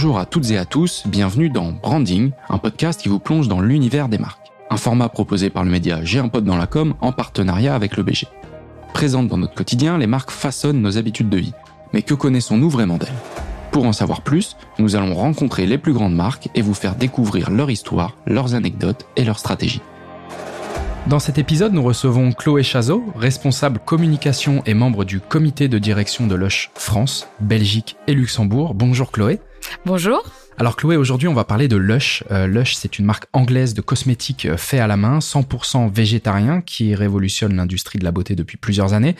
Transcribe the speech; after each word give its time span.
Bonjour 0.00 0.20
à 0.20 0.26
toutes 0.26 0.52
et 0.52 0.58
à 0.58 0.64
tous, 0.64 1.02
bienvenue 1.08 1.50
dans 1.50 1.72
Branding, 1.72 2.30
un 2.48 2.58
podcast 2.58 3.00
qui 3.02 3.08
vous 3.08 3.18
plonge 3.18 3.48
dans 3.48 3.60
l'univers 3.60 4.08
des 4.08 4.16
marques. 4.16 4.52
Un 4.70 4.76
format 4.76 5.08
proposé 5.08 5.50
par 5.50 5.64
le 5.64 5.72
média 5.72 6.04
J'ai 6.04 6.22
dans 6.22 6.56
la 6.56 6.68
com 6.68 6.94
en 7.00 7.10
partenariat 7.10 7.74
avec 7.74 7.96
le 7.96 8.04
BG. 8.04 8.28
Présentes 8.94 9.26
dans 9.26 9.38
notre 9.38 9.56
quotidien, 9.56 9.98
les 9.98 10.06
marques 10.06 10.30
façonnent 10.30 10.80
nos 10.80 10.98
habitudes 10.98 11.28
de 11.28 11.38
vie. 11.38 11.52
Mais 11.92 12.02
que 12.02 12.14
connaissons-nous 12.14 12.70
vraiment 12.70 12.96
d'elles? 12.96 13.08
Pour 13.72 13.86
en 13.86 13.92
savoir 13.92 14.20
plus, 14.20 14.56
nous 14.78 14.94
allons 14.94 15.14
rencontrer 15.14 15.66
les 15.66 15.78
plus 15.78 15.94
grandes 15.94 16.14
marques 16.14 16.48
et 16.54 16.62
vous 16.62 16.74
faire 16.74 16.94
découvrir 16.94 17.50
leur 17.50 17.68
histoire, 17.68 18.16
leurs 18.24 18.54
anecdotes 18.54 19.04
et 19.16 19.24
leurs 19.24 19.40
stratégies. 19.40 19.82
Dans 21.08 21.18
cet 21.18 21.38
épisode, 21.38 21.72
nous 21.72 21.82
recevons 21.82 22.30
Chloé 22.30 22.62
Chazot, 22.62 23.02
responsable 23.16 23.80
communication 23.84 24.62
et 24.64 24.74
membre 24.74 25.04
du 25.04 25.18
comité 25.18 25.66
de 25.66 25.78
direction 25.78 26.28
de 26.28 26.36
Lush 26.36 26.70
France, 26.76 27.26
Belgique 27.40 27.96
et 28.06 28.14
Luxembourg. 28.14 28.74
Bonjour 28.74 29.10
Chloé. 29.10 29.40
Bonjour. 29.86 30.22
Alors 30.58 30.74
Chloé, 30.74 30.96
aujourd'hui 30.96 31.28
on 31.28 31.34
va 31.34 31.44
parler 31.44 31.68
de 31.68 31.76
Lush. 31.76 32.24
Euh, 32.32 32.48
Lush, 32.48 32.74
c'est 32.74 32.98
une 32.98 33.04
marque 33.04 33.26
anglaise 33.32 33.74
de 33.74 33.80
cosmétiques 33.80 34.46
euh, 34.46 34.56
fait 34.56 34.80
à 34.80 34.88
la 34.88 34.96
main, 34.96 35.20
100% 35.20 35.92
végétarien, 35.92 36.60
qui 36.60 36.96
révolutionne 36.96 37.54
l'industrie 37.54 37.98
de 38.00 38.04
la 38.04 38.10
beauté 38.10 38.34
depuis 38.34 38.56
plusieurs 38.56 38.92
années. 38.92 39.14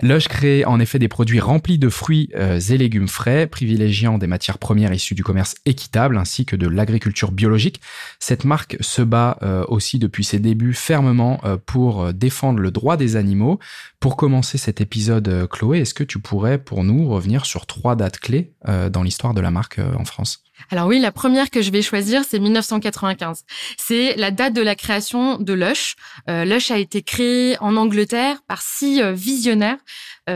Lush 0.00 0.28
crée 0.28 0.64
en 0.64 0.78
effet 0.78 1.00
des 1.00 1.08
produits 1.08 1.40
remplis 1.40 1.76
de 1.76 1.88
fruits 1.88 2.30
euh, 2.36 2.60
et 2.60 2.78
légumes 2.78 3.08
frais, 3.08 3.48
privilégiant 3.48 4.16
des 4.16 4.28
matières 4.28 4.58
premières 4.58 4.92
issues 4.92 5.16
du 5.16 5.24
commerce 5.24 5.56
équitable 5.66 6.16
ainsi 6.16 6.46
que 6.46 6.54
de 6.54 6.68
l'agriculture 6.68 7.32
biologique. 7.32 7.80
Cette 8.20 8.44
marque 8.44 8.76
se 8.80 9.02
bat 9.02 9.38
euh, 9.42 9.64
aussi 9.66 9.98
depuis 9.98 10.22
ses 10.22 10.38
débuts 10.38 10.72
fermement 10.72 11.40
euh, 11.44 11.56
pour 11.56 12.12
défendre 12.14 12.60
le 12.60 12.70
droit 12.70 12.96
des 12.96 13.16
animaux. 13.16 13.58
Pour 13.98 14.16
commencer 14.16 14.56
cet 14.56 14.80
épisode, 14.80 15.48
Chloé, 15.50 15.80
est-ce 15.80 15.94
que 15.94 16.04
tu 16.04 16.20
pourrais 16.20 16.58
pour 16.58 16.84
nous 16.84 17.08
revenir 17.08 17.44
sur 17.44 17.66
trois 17.66 17.96
dates 17.96 18.20
clés 18.20 18.52
dans 18.64 19.02
l'histoire 19.02 19.34
de 19.34 19.40
la 19.40 19.50
marque 19.50 19.80
en 19.98 20.04
France? 20.04 20.44
Alors 20.70 20.86
oui, 20.86 20.98
la 21.00 21.12
première 21.12 21.50
que 21.50 21.62
je 21.62 21.70
vais 21.70 21.82
choisir, 21.82 22.22
c'est 22.28 22.38
1995. 22.38 23.44
C'est 23.78 24.14
la 24.16 24.30
date 24.30 24.52
de 24.52 24.62
la 24.62 24.74
création 24.74 25.38
de 25.38 25.52
Lush. 25.52 25.96
Lush 26.26 26.70
a 26.70 26.78
été 26.78 27.02
créé 27.02 27.56
en 27.60 27.76
Angleterre 27.76 28.38
par 28.46 28.60
six 28.62 29.00
visionnaires 29.12 29.78
euh, 29.78 29.78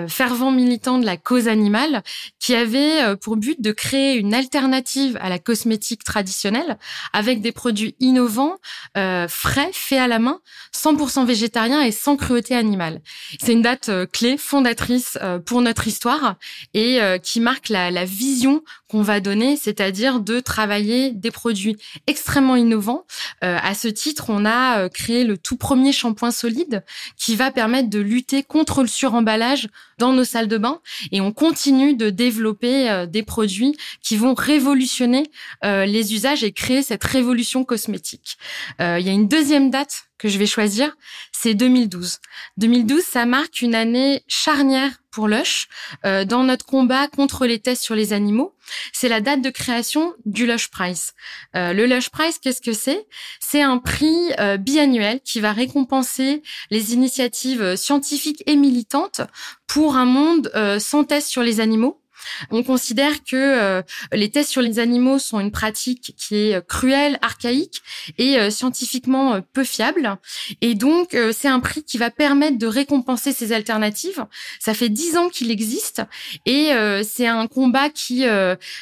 fervent 0.08 0.50
militant 0.50 0.98
de 0.98 1.06
la 1.06 1.16
cause 1.16 1.48
animale 1.48 2.02
qui 2.38 2.54
avait 2.54 3.02
euh, 3.02 3.16
pour 3.16 3.36
but 3.36 3.60
de 3.60 3.72
créer 3.72 4.16
une 4.16 4.34
alternative 4.34 5.18
à 5.20 5.28
la 5.28 5.38
cosmétique 5.38 6.04
traditionnelle 6.04 6.78
avec 7.12 7.40
des 7.40 7.52
produits 7.52 7.94
innovants, 8.00 8.56
euh, 8.96 9.28
frais, 9.28 9.70
faits 9.72 10.00
à 10.00 10.08
la 10.08 10.18
main, 10.18 10.40
100% 10.74 11.26
végétariens 11.26 11.82
et 11.82 11.92
sans 11.92 12.16
cruauté 12.16 12.54
animale. 12.54 13.00
C'est 13.40 13.52
une 13.52 13.62
date 13.62 13.90
clé, 14.12 14.36
fondatrice 14.36 15.18
pour 15.46 15.60
notre 15.60 15.86
histoire 15.86 16.36
et 16.74 17.00
qui 17.22 17.40
marque 17.40 17.68
la, 17.68 17.90
la 17.90 18.04
vision 18.04 18.62
qu'on 18.88 19.02
va 19.02 19.20
donner, 19.20 19.56
c'est-à-dire 19.56 20.20
de 20.20 20.40
travailler 20.40 21.12
des 21.12 21.30
produits 21.30 21.76
extrêmement 22.06 22.56
innovants. 22.56 23.04
à 23.40 23.74
ce 23.74 23.88
titre, 23.88 24.26
on 24.28 24.44
a 24.44 24.88
créé 24.88 25.24
le 25.24 25.38
tout 25.38 25.56
premier 25.56 25.92
shampoing 25.92 26.30
solide 26.30 26.84
qui 27.16 27.36
va 27.36 27.50
permettre 27.50 27.90
de 27.90 28.00
lutter 28.00 28.42
contre 28.42 28.82
le 28.82 28.88
suremballage 28.88 29.68
dans 29.98 30.12
nos 30.12 30.24
salles 30.24 30.48
de 30.48 30.58
bain 30.58 30.80
et 31.10 31.20
on 31.20 31.32
continue 31.32 31.94
de 31.94 32.10
développer 32.10 32.90
euh, 32.90 33.06
des 33.06 33.22
produits 33.22 33.76
qui 34.02 34.16
vont 34.16 34.34
révolutionner 34.34 35.30
euh, 35.64 35.84
les 35.86 36.14
usages 36.14 36.44
et 36.44 36.52
créer 36.52 36.82
cette 36.82 37.04
révolution 37.04 37.64
cosmétique. 37.64 38.38
Euh, 38.80 38.98
il 38.98 39.06
y 39.06 39.10
a 39.10 39.12
une 39.12 39.28
deuxième 39.28 39.70
date 39.70 40.04
que 40.18 40.28
je 40.28 40.38
vais 40.38 40.46
choisir, 40.46 40.96
c'est 41.32 41.54
2012. 41.54 42.18
2012, 42.56 43.02
ça 43.02 43.26
marque 43.26 43.60
une 43.60 43.74
année 43.74 44.22
charnière 44.28 45.01
pour 45.12 45.28
Lush 45.28 45.68
euh, 46.04 46.24
dans 46.24 46.42
notre 46.42 46.66
combat 46.66 47.06
contre 47.06 47.46
les 47.46 47.60
tests 47.60 47.82
sur 47.82 47.94
les 47.94 48.12
animaux. 48.12 48.54
C'est 48.92 49.08
la 49.08 49.20
date 49.20 49.42
de 49.42 49.50
création 49.50 50.14
du 50.24 50.46
Lush 50.46 50.68
Prize. 50.70 51.12
Euh, 51.54 51.72
le 51.72 51.86
Lush 51.86 52.10
Prize, 52.10 52.38
qu'est-ce 52.38 52.62
que 52.62 52.72
c'est? 52.72 53.06
C'est 53.38 53.62
un 53.62 53.78
prix 53.78 54.32
euh, 54.40 54.56
biannuel 54.56 55.20
qui 55.20 55.40
va 55.40 55.52
récompenser 55.52 56.42
les 56.70 56.94
initiatives 56.94 57.76
scientifiques 57.76 58.42
et 58.46 58.56
militantes 58.56 59.20
pour 59.66 59.96
un 59.96 60.06
monde 60.06 60.50
sans 60.80 61.04
tests 61.04 61.28
sur 61.28 61.42
les 61.42 61.60
animaux 61.60 62.01
on 62.50 62.62
considère 62.62 63.24
que 63.24 63.36
euh, 63.36 63.82
les 64.12 64.30
tests 64.30 64.50
sur 64.50 64.62
les 64.62 64.78
animaux 64.78 65.18
sont 65.18 65.40
une 65.40 65.50
pratique 65.50 66.14
qui 66.16 66.36
est 66.36 66.54
euh, 66.54 66.60
cruelle, 66.60 67.18
archaïque 67.22 67.82
et 68.18 68.38
euh, 68.38 68.50
scientifiquement 68.50 69.40
peu 69.52 69.64
fiable. 69.64 70.16
Et 70.60 70.74
donc, 70.74 71.16
c'est 71.32 71.48
un 71.48 71.60
prix 71.60 71.82
qui 71.82 71.98
va 71.98 72.10
permettre 72.10 72.58
de 72.58 72.66
récompenser 72.66 73.32
ces 73.32 73.52
alternatives. 73.52 74.24
Ça 74.58 74.74
fait 74.74 74.88
dix 74.88 75.16
ans 75.16 75.28
qu'il 75.28 75.50
existe 75.50 76.02
et 76.46 76.70
c'est 77.04 77.26
un 77.26 77.46
combat 77.46 77.90
qui, 77.90 78.24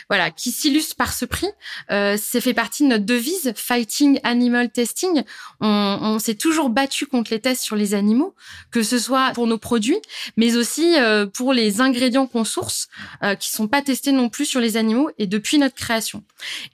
voilà, 0.08 0.30
qui 0.30 0.50
s'illustre 0.50 0.96
par 0.96 1.12
ce 1.12 1.24
prix. 1.24 1.48
ça 1.88 2.40
fait 2.40 2.54
partie 2.54 2.84
de 2.84 2.88
notre 2.88 3.04
devise 3.04 3.52
Fighting 3.56 4.20
Animal 4.22 4.70
Testing. 4.70 5.22
On, 5.60 5.98
on 6.00 6.18
s'est 6.18 6.34
toujours 6.34 6.70
battu 6.70 7.06
contre 7.06 7.30
les 7.32 7.40
tests 7.40 7.62
sur 7.62 7.76
les 7.76 7.94
animaux, 7.94 8.34
que 8.70 8.82
ce 8.82 8.98
soit 8.98 9.32
pour 9.34 9.46
nos 9.46 9.58
produits, 9.58 10.00
mais 10.36 10.56
aussi 10.56 10.94
pour 11.34 11.52
les 11.52 11.80
ingrédients 11.80 12.26
qu'on 12.26 12.44
source 12.44 12.88
euh, 13.22 13.29
qui 13.36 13.50
sont 13.50 13.68
pas 13.68 13.82
testés 13.82 14.12
non 14.12 14.28
plus 14.28 14.44
sur 14.44 14.60
les 14.60 14.76
animaux 14.76 15.10
et 15.18 15.26
depuis 15.26 15.58
notre 15.58 15.74
création. 15.74 16.24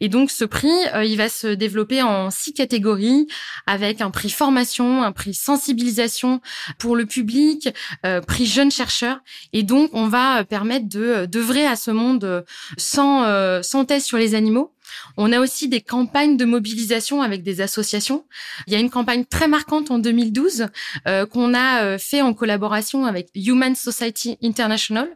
Et 0.01 0.09
donc 0.09 0.31
ce 0.31 0.45
prix, 0.45 0.73
euh, 0.95 1.05
il 1.05 1.17
va 1.17 1.29
se 1.29 1.49
développer 1.49 2.03
en 2.03 2.31
six 2.31 2.53
catégories 2.53 3.27
avec 3.67 4.01
un 4.01 4.11
prix 4.11 4.31
formation, 4.31 5.03
un 5.03 5.13
prix 5.13 5.35
sensibilisation 5.35 6.41
pour 6.79 6.97
le 6.97 7.07
public, 7.07 7.69
euh, 8.05 8.21
prix 8.21 8.47
jeune 8.47 8.71
chercheur. 8.71 9.19
Et 9.53 9.63
donc 9.63 9.91
on 9.93 10.09
va 10.09 10.45
permettre 10.45 10.89
de 10.89 11.27
d'œuvrer 11.27 11.67
à 11.67 11.77
ce 11.77 11.91
monde 11.91 12.45
sans 12.77 13.27
sans 13.63 13.85
test 13.85 14.07
sur 14.07 14.19
les 14.19 14.35
animaux 14.35 14.76
on 15.17 15.33
a 15.33 15.41
aussi 15.41 15.69
des 15.69 15.81
campagnes 15.81 16.37
de 16.37 16.45
mobilisation 16.45 17.23
avec 17.23 17.43
des 17.43 17.61
associations. 17.61 18.25
Il 18.67 18.73
y 18.73 18.77
a 18.77 18.79
une 18.79 18.91
campagne 18.91 19.25
très 19.25 19.49
marquante 19.49 19.91
en 19.91 19.99
2012 19.99 20.67
euh, 21.07 21.27
qu'on 21.27 21.55
a 21.55 21.83
euh, 21.83 21.99
fait 21.99 22.23
en 22.23 22.35
collaboration 22.35 23.07
avec 23.07 23.29
Human 23.35 23.75
Society 23.75 24.39
International, 24.43 25.09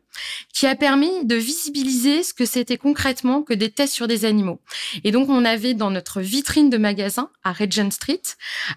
qui 0.53 0.67
a 0.67 0.75
permis 0.75 1.25
de 1.25 1.37
visibiliser 1.37 2.23
ce 2.23 2.35
que 2.35 2.45
c'était 2.45 2.77
concrètement 2.77 3.43
que 3.43 3.55
des 3.55 3.71
tests 3.71 3.95
sur 3.95 4.09
des 4.09 4.25
animaux. 4.25 4.61
Et 5.05 5.13
donc 5.13 5.29
on 5.29 5.45
avait 5.45 5.75
dans 5.75 5.91
notre 5.91 6.21
vitrine 6.21 6.69
de 6.69 6.79
magasin 6.79 7.31
à 7.45 7.53
Regent 7.53 7.91
Street 7.91 8.21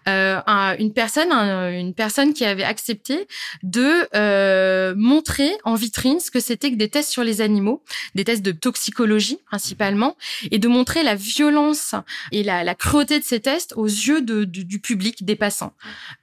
euh, 0.08 0.40
une 0.80 0.94
personne, 0.94 1.32
une 1.32 1.94
personne 1.94 2.34
qui 2.34 2.46
avait 2.46 2.64
accepté 2.64 3.28
de 3.64 4.94
montrer 4.96 5.52
en 5.64 5.76
vitrine 5.76 6.20
ce 6.20 6.32
que 6.32 6.40
c'était 6.40 6.72
que 6.72 6.76
des 6.76 6.90
tests 6.90 7.12
sur 7.12 7.24
les 7.24 7.42
animaux, 7.42 7.84
des 8.16 8.24
tests 8.24 8.44
de 8.44 8.52
toxicologie 8.52 9.40
principalement, 9.46 10.16
et 10.52 10.60
de 10.60 10.68
montrer 10.68 10.93
la 11.02 11.16
violence 11.16 11.96
et 12.32 12.44
la, 12.44 12.76
cruauté 12.76 13.20
de 13.20 13.24
ces 13.24 13.40
tests 13.40 13.74
aux 13.76 13.88
yeux 13.88 14.22
du 14.22 14.80
public, 14.80 15.26
des 15.26 15.36
passants. 15.36 15.74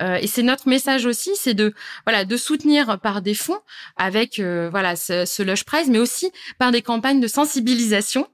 Euh, 0.02 0.18
et 0.20 0.26
c'est 0.26 0.42
notre 0.42 0.68
message 0.68 1.06
aussi, 1.06 1.30
c'est 1.34 1.54
de 1.54 1.74
voilà 2.06 2.24
de 2.24 2.36
soutenir 2.36 3.00
par 3.00 3.22
des 3.22 3.34
fonds 3.34 3.58
avec 3.96 4.38
euh, 4.38 4.68
voilà 4.70 4.94
ce, 4.94 5.24
ce 5.24 5.42
Lush 5.42 5.64
Prize, 5.64 5.88
mais 5.88 5.98
aussi 5.98 6.30
par 6.58 6.70
des 6.70 6.82
campagnes 6.82 7.20
de 7.20 7.28
sensibilisation 7.28 8.28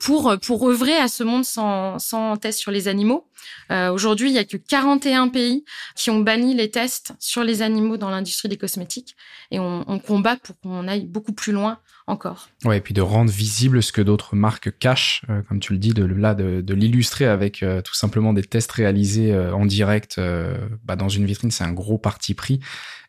pour 0.00 0.36
pour 0.42 0.68
œuvrer 0.68 0.96
à 0.96 1.08
ce 1.08 1.22
monde 1.22 1.44
sans 1.44 1.98
sans 1.98 2.36
tests 2.36 2.58
sur 2.58 2.70
les 2.70 2.88
animaux. 2.88 3.28
Euh, 3.70 3.90
Aujourd'hui, 3.90 4.30
il 4.30 4.34
y 4.34 4.38
a 4.38 4.44
que 4.44 4.56
41 4.56 5.28
pays 5.28 5.64
qui 5.94 6.10
ont 6.10 6.20
banni 6.20 6.54
les 6.54 6.70
tests 6.70 7.12
sur 7.18 7.44
les 7.44 7.62
animaux 7.62 7.96
dans 7.96 8.10
l'industrie 8.10 8.48
des 8.48 8.56
cosmétiques, 8.56 9.16
et 9.50 9.58
on, 9.58 9.84
on 9.88 9.98
combat 9.98 10.36
pour 10.36 10.58
qu'on 10.60 10.88
aille 10.88 11.06
beaucoup 11.06 11.32
plus 11.32 11.52
loin 11.52 11.78
encore. 12.08 12.48
Ouais, 12.64 12.78
et 12.78 12.80
puis 12.80 12.94
de 12.94 13.02
rendre 13.02 13.30
visible 13.30 13.82
ce 13.82 13.92
que 13.92 14.00
d'autres 14.00 14.34
marques 14.34 14.76
cachent, 14.78 15.22
euh, 15.28 15.42
comme 15.42 15.60
tu 15.60 15.72
le 15.72 15.78
dis, 15.78 15.92
de 15.92 16.04
là 16.04 16.34
de, 16.34 16.60
de 16.62 16.74
l'illustrer 16.74 17.26
avec 17.26 17.62
euh, 17.62 17.82
tout 17.82 17.94
simplement 17.94 18.32
des 18.32 18.42
tests 18.42 18.72
réalisés 18.72 19.32
euh, 19.32 19.52
en 19.52 19.66
direct 19.66 20.20
bah, 20.84 20.96
dans 20.96 21.08
une 21.08 21.26
vitrine, 21.26 21.50
c'est 21.50 21.64
un 21.64 21.72
gros 21.72 21.98
parti 21.98 22.34
pris. 22.34 22.60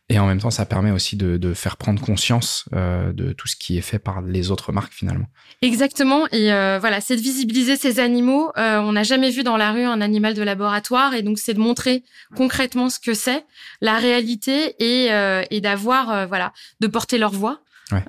Et 0.08 0.18
en 0.18 0.26
même 0.26 0.40
temps, 0.40 0.50
ça 0.50 0.66
permet 0.66 0.90
aussi 0.90 1.16
de, 1.16 1.36
de 1.36 1.54
faire 1.54 1.76
prendre 1.76 2.02
conscience 2.02 2.64
de 2.72 3.32
tout 3.32 3.46
ce 3.46 3.54
qui 3.54 3.78
est 3.78 3.80
fait 3.80 4.00
par 4.00 4.22
les 4.22 4.50
autres 4.50 4.72
marques 4.72 4.92
finalement. 4.92 5.26
Exactement. 5.62 6.26
Et 6.32 6.48
voilà, 6.80 7.00
c'est 7.00 7.14
de 7.14 7.20
visibiliser 7.20 7.76
ces 7.76 8.00
animaux. 8.00 8.50
on 8.56 8.92
n'a 8.92 9.04
jamais 9.04 9.30
vu 9.30 9.44
dans 9.44 9.56
la 9.56 9.70
rue 9.70 9.84
un 9.84 10.00
animal 10.00 10.34
de 10.34 10.42
laboratoire, 10.42 11.14
et 11.14 11.22
donc 11.22 11.38
c'est 11.38 11.54
de 11.54 11.60
montrer 11.60 12.02
concrètement 12.34 12.88
ce 12.90 12.98
que 12.98 13.14
c'est, 13.14 13.44
la 13.80 13.98
réalité, 13.98 14.74
et, 14.80 15.10
et 15.50 15.60
d'avoir 15.60 16.26
voilà, 16.26 16.52
de 16.80 16.88
porter 16.88 17.16
leur 17.16 17.30
voix. 17.30 17.60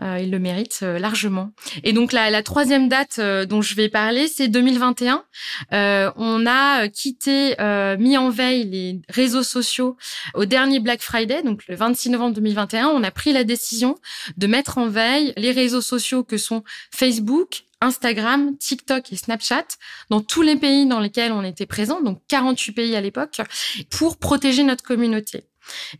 Euh, 0.01 0.19
ils 0.19 0.31
le 0.31 0.39
méritent 0.39 0.79
euh, 0.83 0.99
largement. 0.99 1.51
Et 1.83 1.93
donc 1.93 2.11
la, 2.11 2.29
la 2.29 2.43
troisième 2.43 2.89
date 2.89 3.17
euh, 3.19 3.45
dont 3.45 3.61
je 3.61 3.75
vais 3.75 3.89
parler, 3.89 4.27
c'est 4.27 4.47
2021. 4.47 5.23
on 5.71 6.45
a 6.45 6.87
quitté, 6.87 7.55
mis 7.99 8.17
en 8.17 8.29
veille 8.29 8.63
les 8.65 9.01
réseaux 9.09 9.43
sociaux 9.43 9.97
au 10.33 10.45
dernier 10.45 10.79
Black 10.79 11.01
Friday, 11.01 11.43
donc 11.43 11.67
le 11.67 11.75
26 11.75 12.11
novembre 12.11 12.35
2021. 12.35 12.87
On 12.87 13.03
a 13.03 13.11
pris 13.11 13.33
la 13.33 13.43
décision 13.43 13.97
de 14.37 14.47
mettre 14.47 14.77
en 14.77 14.87
veille 14.87 15.33
les 15.37 15.51
réseaux 15.51 15.81
sociaux 15.81 16.23
que 16.23 16.37
sont 16.37 16.63
Facebook, 16.93 17.63
Instagram, 17.81 18.57
TikTok 18.57 19.11
et 19.11 19.15
Snapchat 19.15 19.65
dans 20.09 20.21
tous 20.21 20.43
les 20.43 20.55
pays 20.55 20.85
dans 20.85 20.99
lesquels 20.99 21.31
on 21.31 21.43
était 21.43 21.65
présent, 21.65 22.01
donc 22.01 22.21
48 22.27 22.71
pays 22.73 22.95
à 22.95 23.01
l'époque, 23.01 23.41
pour 23.89 24.17
protéger 24.17 24.63
notre 24.63 24.83
communauté. 24.83 25.45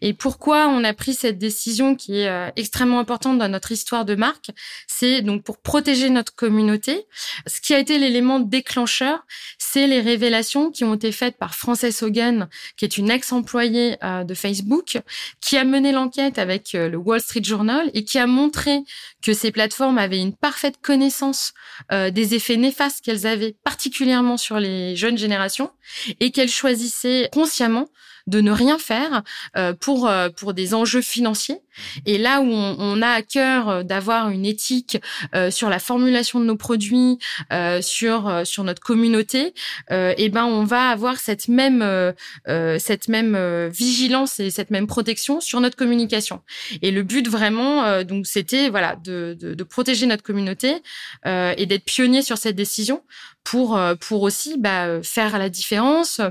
Et 0.01 0.13
pourquoi 0.13 0.67
on 0.67 0.83
a 0.83 0.93
pris 0.93 1.13
cette 1.13 1.37
décision 1.37 1.95
qui 1.95 2.19
est 2.19 2.27
euh, 2.27 2.49
extrêmement 2.55 2.99
importante 2.99 3.37
dans 3.37 3.47
notre 3.47 3.71
histoire 3.71 4.05
de 4.05 4.15
marque 4.15 4.51
C'est 4.87 5.21
donc 5.21 5.43
pour 5.43 5.59
protéger 5.59 6.09
notre 6.09 6.35
communauté. 6.35 7.05
Ce 7.47 7.61
qui 7.61 7.73
a 7.73 7.79
été 7.79 7.99
l'élément 7.99 8.39
déclencheur, 8.39 9.25
c'est 9.57 9.87
les 9.87 10.01
révélations 10.01 10.71
qui 10.71 10.83
ont 10.83 10.95
été 10.95 11.11
faites 11.11 11.37
par 11.37 11.55
Frances 11.55 12.01
Hogan, 12.01 12.49
qui 12.77 12.85
est 12.85 12.97
une 12.97 13.09
ex-employée 13.09 13.97
euh, 14.03 14.23
de 14.23 14.33
Facebook, 14.33 14.99
qui 15.39 15.57
a 15.57 15.63
mené 15.63 15.91
l'enquête 15.91 16.37
avec 16.37 16.75
euh, 16.75 16.89
le 16.89 16.97
Wall 16.97 17.21
Street 17.21 17.43
Journal 17.43 17.89
et 17.93 18.03
qui 18.03 18.19
a 18.19 18.27
montré 18.27 18.79
que 19.21 19.33
ces 19.33 19.51
plateformes 19.51 19.97
avaient 19.97 20.19
une 20.19 20.35
parfaite 20.35 20.75
connaissance 20.81 21.53
des 21.91 22.35
effets 22.35 22.57
néfastes 22.57 23.03
qu'elles 23.03 23.27
avaient 23.27 23.55
particulièrement 23.63 24.37
sur 24.37 24.59
les 24.59 24.95
jeunes 24.95 25.17
générations 25.17 25.71
et 26.19 26.31
qu'elles 26.31 26.49
choisissaient 26.49 27.29
consciemment 27.31 27.87
de 28.27 28.41
ne 28.41 28.51
rien 28.51 28.77
faire 28.77 29.23
euh, 29.57 29.73
pour 29.73 30.07
euh, 30.07 30.29
pour 30.29 30.53
des 30.53 30.73
enjeux 30.73 31.01
financiers. 31.01 31.61
Et 32.05 32.17
là 32.17 32.41
où 32.41 32.45
on, 32.45 32.75
on 32.79 33.01
a 33.01 33.09
à 33.09 33.21
cœur 33.21 33.69
euh, 33.69 33.83
d'avoir 33.83 34.29
une 34.29 34.45
éthique 34.45 34.97
sur 35.49 35.69
la 35.69 35.79
formulation 35.79 36.39
de 36.39 36.45
nos 36.45 36.55
produits, 36.55 37.17
sur 37.81 38.41
sur 38.45 38.63
notre 38.63 38.81
communauté, 38.81 39.53
et 39.89 40.15
eh 40.17 40.29
ben 40.29 40.45
on 40.45 40.63
va 40.63 40.89
avoir 40.89 41.17
cette 41.17 41.47
même 41.47 42.13
cette 42.79 43.07
même 43.07 43.67
vigilance 43.67 44.39
et 44.39 44.49
cette 44.49 44.71
même 44.71 44.87
protection 44.87 45.39
sur 45.39 45.59
notre 45.61 45.75
communication. 45.75 46.41
Et 46.81 46.91
le 46.91 47.03
but 47.03 47.27
vraiment 47.27 48.03
donc 48.03 48.27
c'était 48.27 48.69
voilà 48.69 48.95
de, 48.95 49.37
de, 49.39 49.53
de 49.53 49.63
protéger 49.63 50.05
notre 50.05 50.23
communauté 50.23 50.81
et 51.25 51.65
d'être 51.65 51.85
pionnier 51.85 52.21
sur 52.21 52.37
cette 52.37 52.55
décision 52.55 53.03
pour 53.43 53.79
pour 53.99 54.21
aussi 54.21 54.57
bah, 54.57 55.01
faire 55.03 55.37
la 55.37 55.49
différence, 55.49 56.21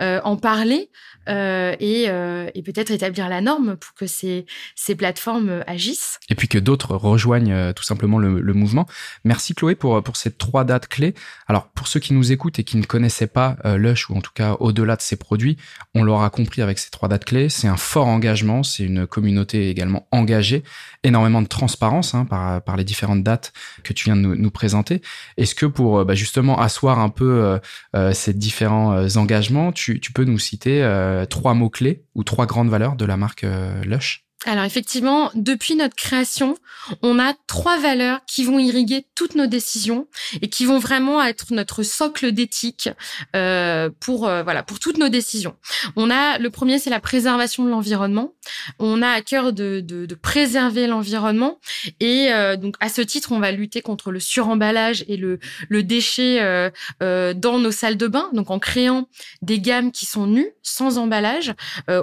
en 0.00 0.36
parler, 0.36 0.90
euh, 1.28 1.76
et, 1.78 2.06
euh, 2.08 2.48
et 2.54 2.62
peut-être 2.62 2.90
établir 2.90 3.28
la 3.28 3.40
norme 3.40 3.76
pour 3.76 3.94
que 3.94 4.06
ces, 4.06 4.46
ces 4.74 4.87
plateformes 4.94 5.62
agissent. 5.66 6.18
Et 6.28 6.34
puis 6.34 6.48
que 6.48 6.58
d'autres 6.58 6.94
rejoignent 6.94 7.52
euh, 7.52 7.72
tout 7.72 7.82
simplement 7.82 8.18
le, 8.18 8.40
le, 8.40 8.54
mouvement. 8.54 8.86
Merci 9.24 9.54
Chloé 9.54 9.74
pour, 9.74 10.02
pour 10.02 10.16
ces 10.16 10.30
trois 10.30 10.64
dates 10.64 10.88
clés. 10.88 11.14
Alors 11.46 11.68
pour 11.68 11.86
ceux 11.88 12.00
qui 12.00 12.12
nous 12.12 12.32
écoutent 12.32 12.58
et 12.58 12.64
qui 12.64 12.76
ne 12.76 12.84
connaissaient 12.84 13.26
pas 13.26 13.56
Lush 13.64 14.10
ou 14.10 14.16
en 14.16 14.20
tout 14.20 14.32
cas 14.34 14.56
au-delà 14.60 14.96
de 14.96 15.02
ses 15.02 15.16
produits, 15.16 15.56
on 15.94 16.02
l'aura 16.02 16.30
compris 16.30 16.62
avec 16.62 16.78
ces 16.78 16.90
trois 16.90 17.08
dates 17.08 17.24
clés. 17.24 17.48
C'est 17.48 17.68
un 17.68 17.76
fort 17.76 18.06
engagement, 18.06 18.62
c'est 18.62 18.84
une 18.84 19.06
communauté 19.06 19.68
également 19.68 20.08
engagée, 20.10 20.64
énormément 21.02 21.42
de 21.42 21.46
transparence 21.46 22.14
hein, 22.14 22.24
par, 22.24 22.62
par 22.62 22.76
les 22.76 22.84
différentes 22.84 23.22
dates 23.22 23.52
que 23.84 23.92
tu 23.92 24.04
viens 24.04 24.16
de 24.16 24.22
nous, 24.22 24.34
nous 24.34 24.50
présenter. 24.50 25.02
Est-ce 25.36 25.54
que 25.54 25.66
pour 25.66 26.04
bah, 26.04 26.14
justement 26.14 26.58
asseoir 26.60 26.98
un 26.98 27.10
peu 27.10 27.58
euh, 27.94 28.12
ces 28.12 28.34
différents 28.34 29.16
engagements, 29.16 29.72
tu, 29.72 30.00
tu 30.00 30.12
peux 30.12 30.24
nous 30.24 30.38
citer 30.38 30.82
euh, 30.82 31.26
trois 31.26 31.54
mots-clés 31.54 32.04
ou 32.14 32.24
trois 32.24 32.46
grandes 32.46 32.68
valeurs 32.68 32.96
de 32.96 33.04
la 33.04 33.16
marque 33.16 33.44
euh, 33.44 33.82
Lush? 33.84 34.27
Alors 34.46 34.64
effectivement, 34.64 35.32
depuis 35.34 35.74
notre 35.74 35.96
création, 35.96 36.56
on 37.02 37.18
a 37.18 37.34
trois 37.48 37.76
valeurs 37.78 38.20
qui 38.24 38.44
vont 38.44 38.60
irriguer 38.60 39.04
toutes 39.16 39.34
nos 39.34 39.46
décisions 39.46 40.06
et 40.40 40.48
qui 40.48 40.64
vont 40.64 40.78
vraiment 40.78 41.20
être 41.24 41.46
notre 41.50 41.82
socle 41.82 42.30
d'éthique 42.30 42.88
euh, 43.34 43.90
pour 43.98 44.28
euh, 44.28 44.44
voilà 44.44 44.62
pour 44.62 44.78
toutes 44.78 44.96
nos 44.96 45.08
décisions. 45.08 45.56
On 45.96 46.08
a 46.08 46.38
le 46.38 46.50
premier, 46.50 46.78
c'est 46.78 46.88
la 46.88 47.00
préservation 47.00 47.64
de 47.64 47.70
l'environnement. 47.70 48.32
On 48.78 49.02
a 49.02 49.08
à 49.08 49.22
cœur 49.22 49.52
de, 49.52 49.80
de, 49.80 50.06
de 50.06 50.14
préserver 50.14 50.86
l'environnement 50.86 51.58
et 51.98 52.32
euh, 52.32 52.56
donc 52.56 52.76
à 52.78 52.90
ce 52.90 53.02
titre, 53.02 53.32
on 53.32 53.40
va 53.40 53.50
lutter 53.50 53.80
contre 53.82 54.12
le 54.12 54.20
suremballage 54.20 55.04
et 55.08 55.16
le, 55.16 55.40
le 55.68 55.82
déchet 55.82 56.40
euh, 56.42 56.70
euh, 57.02 57.34
dans 57.34 57.58
nos 57.58 57.72
salles 57.72 57.96
de 57.96 58.06
bain. 58.06 58.30
Donc 58.32 58.52
en 58.52 58.60
créant 58.60 59.08
des 59.42 59.58
gammes 59.58 59.90
qui 59.90 60.06
sont 60.06 60.28
nues, 60.28 60.52
sans 60.62 60.96
emballage. 60.98 61.54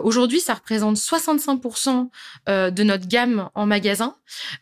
Aujourd'hui, 0.04 0.40
ça 0.42 0.56
représente 0.56 0.98
65% 0.98 1.90
euh, 1.90 2.04
de 2.48 2.83
notre 2.83 3.07
gamme 3.07 3.50
en 3.56 3.66
magasin 3.66 4.16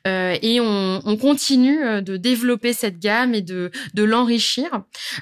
euh, 0.07 0.37
et 0.41 0.59
on, 0.59 1.01
on, 1.05 1.17
continue 1.17 1.83
euh, 1.83 2.01
de 2.01 2.17
développer 2.17 2.73
cette 2.73 2.99
gamme 2.99 3.33
et 3.33 3.41
de, 3.41 3.71
de 3.93 4.03
l'enrichir. 4.03 4.69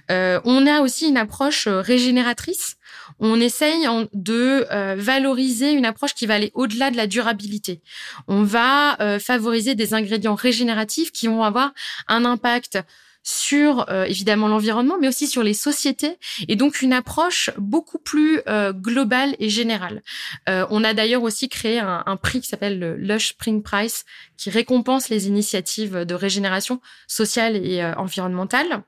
on 0.10 0.68
a 0.68 0.82
aussi 0.82 1.08
une 1.08 1.18
approche 1.18 1.68
régénératrice 1.68 2.78
on 3.20 3.40
essaye 3.40 3.86
de 4.14 4.66
valoriser 4.96 5.72
une 5.72 5.86
approche 5.86 6.14
qui 6.14 6.26
va 6.26 6.36
aller 6.36 6.52
au-delà 6.56 6.92
de 6.92 6.98
la 6.98 7.08
durabilité. 7.08 7.82
On 8.28 8.44
va 8.44 8.98
favoriser 9.20 9.76
des 9.76 9.94
ingrédients 9.94 10.36
régénératifs 10.36 11.12
qui 11.12 11.28
vont 11.28 11.44
avoir 11.44 11.72
un 12.08 12.26
impact 12.26 12.80
sur 13.24 13.90
euh, 13.90 14.06
évidemment 14.06 14.48
l'environnement, 14.48 14.98
mais 15.00 15.08
aussi 15.08 15.28
sur 15.28 15.44
les 15.44 15.54
sociétés, 15.54 16.18
et 16.48 16.56
donc 16.56 16.82
une 16.82 16.94
approche 16.94 17.50
beaucoup 17.58 18.00
plus 18.00 18.42
euh, 18.48 18.74
globale 18.74 19.36
et 19.40 19.50
générale. 19.50 20.02
Euh, 20.50 20.66
on 20.70 20.84
a 20.84 20.94
d'ailleurs 20.94 21.24
aussi 21.24 21.50
créé 21.50 21.80
un, 21.80 22.18
prix 22.22 22.42
qui 22.42 22.48
s'appelle 22.48 22.80
le 22.80 22.96
Lush 22.96 23.30
Spring 23.30 23.64
Prize, 23.64 24.06
qui 24.38 24.50
récompense 24.50 25.10
les 25.10 25.28
initiatives 25.28 26.06
de 26.06 26.14
régénération 26.16 26.82
sociale 27.08 27.56
et 27.56 27.84
environnementale. 27.98 28.84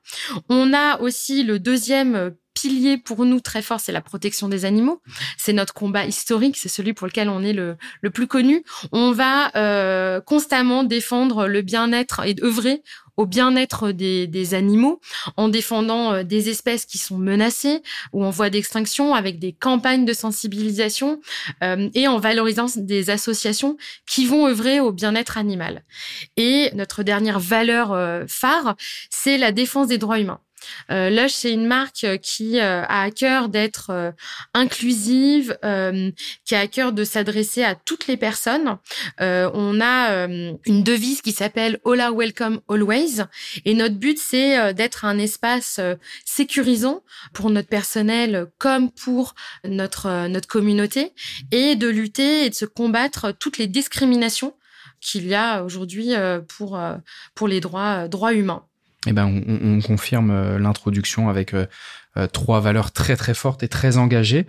On 0.48 0.72
a 0.72 1.00
aussi 1.00 1.42
le 1.42 1.58
deuxième 1.58 2.34
pilier 2.54 2.96
pour 2.96 3.26
nous 3.26 3.40
très 3.40 3.60
fort, 3.60 3.80
c'est 3.80 3.92
la 3.92 4.00
protection 4.00 4.48
des 4.48 4.64
animaux. 4.64 5.02
C'est 5.36 5.52
notre 5.52 5.74
combat 5.74 6.06
historique, 6.06 6.56
c'est 6.56 6.68
celui 6.68 6.94
pour 6.94 7.06
lequel 7.06 7.28
on 7.28 7.42
est 7.42 7.52
le, 7.52 7.76
le 8.00 8.10
plus 8.10 8.26
connu. 8.26 8.64
On 8.92 9.12
va 9.12 9.54
euh, 9.56 10.20
constamment 10.20 10.84
défendre 10.84 11.46
le 11.46 11.60
bien-être 11.62 12.24
et 12.24 12.36
œuvrer 12.42 12.82
au 13.16 13.26
bien-être 13.26 13.92
des, 13.92 14.26
des, 14.26 14.54
animaux 14.54 15.00
en 15.36 15.48
défendant 15.48 16.12
euh, 16.12 16.22
des 16.22 16.48
espèces 16.48 16.84
qui 16.84 16.98
sont 16.98 17.18
menacées 17.18 17.82
ou 18.12 18.24
en 18.24 18.30
voie 18.30 18.50
d'extinction 18.50 19.14
avec 19.14 19.38
des 19.38 19.52
campagnes 19.52 20.04
de 20.04 20.12
sensibilisation 20.12 21.20
euh, 21.62 21.88
et 21.94 22.08
en 22.08 22.18
valorisant 22.18 22.66
des 22.76 23.10
associations 23.10 23.76
qui 24.06 24.26
vont 24.26 24.46
œuvrer 24.46 24.80
au 24.80 24.92
bien-être 24.92 25.38
animal. 25.38 25.84
Et 26.36 26.70
notre 26.74 27.02
dernière 27.02 27.40
valeur 27.40 27.92
euh, 27.92 28.24
phare, 28.28 28.76
c'est 29.10 29.38
la 29.38 29.52
défense 29.52 29.88
des 29.88 29.98
droits 29.98 30.18
humains. 30.18 30.40
Euh, 30.90 31.10
Lush, 31.10 31.32
c'est 31.32 31.52
une 31.52 31.66
marque 31.66 32.04
euh, 32.04 32.16
qui 32.16 32.60
euh, 32.60 32.82
a 32.82 33.02
à 33.02 33.10
cœur 33.10 33.48
d'être 33.48 34.14
inclusive, 34.54 35.58
qui 36.44 36.54
a 36.54 36.60
à 36.60 36.66
cœur 36.66 36.92
de 36.92 37.04
s'adresser 37.04 37.62
à 37.62 37.74
toutes 37.74 38.06
les 38.06 38.16
personnes. 38.16 38.78
on 39.20 39.80
a 39.80 40.26
une 40.26 40.82
devise 40.82 41.22
qui 41.22 41.32
s'appelle 41.32 41.78
All 41.84 42.00
are 42.00 42.14
welcome 42.14 42.60
always, 42.68 43.22
et 43.64 43.74
notre 43.74 43.96
but 43.96 44.18
c'est 44.18 44.74
d'être 44.74 45.04
un 45.04 45.18
espace 45.18 45.80
sécurisant 46.24 47.02
pour 47.32 47.50
notre 47.50 47.68
personnel 47.68 48.46
comme 48.58 48.90
pour 48.90 49.34
notre 49.64 50.28
notre 50.28 50.48
communauté, 50.48 51.12
et 51.50 51.76
de 51.76 51.88
lutter 51.88 52.46
et 52.46 52.50
de 52.50 52.54
se 52.54 52.64
combattre 52.64 53.32
toutes 53.32 53.58
les 53.58 53.66
discriminations 53.66 54.54
qu'il 55.00 55.26
y 55.26 55.34
a 55.34 55.62
aujourd'hui 55.62 56.12
pour 56.56 56.80
pour 57.34 57.48
les 57.48 57.60
droits 57.60 58.08
droits 58.08 58.32
humains 58.32 58.66
eh 59.06 59.12
ben, 59.12 59.26
on, 59.26 59.76
on 59.76 59.80
confirme 59.80 60.30
euh, 60.30 60.58
l'introduction 60.58 61.28
avec 61.28 61.54
euh, 61.54 61.66
euh, 62.16 62.26
trois 62.26 62.60
valeurs 62.60 62.92
très 62.92 63.16
très 63.16 63.34
fortes 63.34 63.62
et 63.62 63.68
très 63.68 63.96
engagées. 63.96 64.46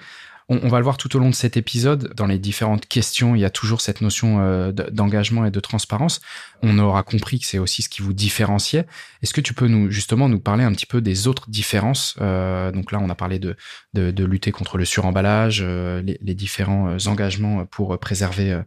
On, 0.48 0.60
on, 0.64 0.68
va 0.70 0.78
le 0.78 0.84
voir 0.84 0.98
tout 0.98 1.16
au 1.16 1.20
long 1.20 1.30
de 1.30 1.36
cet 1.36 1.58
épisode. 1.58 2.14
Dans 2.16 2.28
les 2.28 2.38
différentes 2.38 2.86
questions, 2.88 3.36
il 3.36 3.42
y 3.42 3.46
a 3.46 3.50
toujours 3.50 3.82
cette 3.82 4.02
notion 4.02 4.40
euh, 4.40 4.72
d'engagement 4.72 5.46
et 5.46 5.52
de 5.52 5.60
transparence. 5.60 6.22
On 6.62 6.78
aura 6.80 7.04
compris 7.04 7.40
que 7.40 7.46
c'est 7.46 7.58
aussi 7.58 7.82
ce 7.82 7.90
qui 7.90 8.02
vous 8.02 8.14
différenciait. 8.14 8.86
Est-ce 9.22 9.34
que 9.34 9.42
tu 9.42 9.54
peux 9.54 9.68
nous 9.68 9.90
justement 9.90 10.30
nous 10.30 10.40
parler 10.40 10.64
un 10.64 10.72
petit 10.72 10.86
peu 10.86 11.02
des 11.02 11.28
autres 11.28 11.50
différences 11.50 12.16
euh, 12.22 12.72
Donc 12.72 12.92
là, 12.92 13.00
on 13.02 13.10
a 13.10 13.16
parlé 13.16 13.40
de, 13.40 13.56
de, 13.94 14.12
de 14.12 14.24
lutter 14.26 14.52
contre 14.52 14.78
le 14.78 14.86
suremballage, 14.86 15.60
euh, 15.64 16.02
les, 16.02 16.18
les, 16.22 16.36
différents 16.36 16.90
euh, 16.90 17.08
engagements 17.08 17.66
pour 17.66 17.98
préserver 17.98 18.62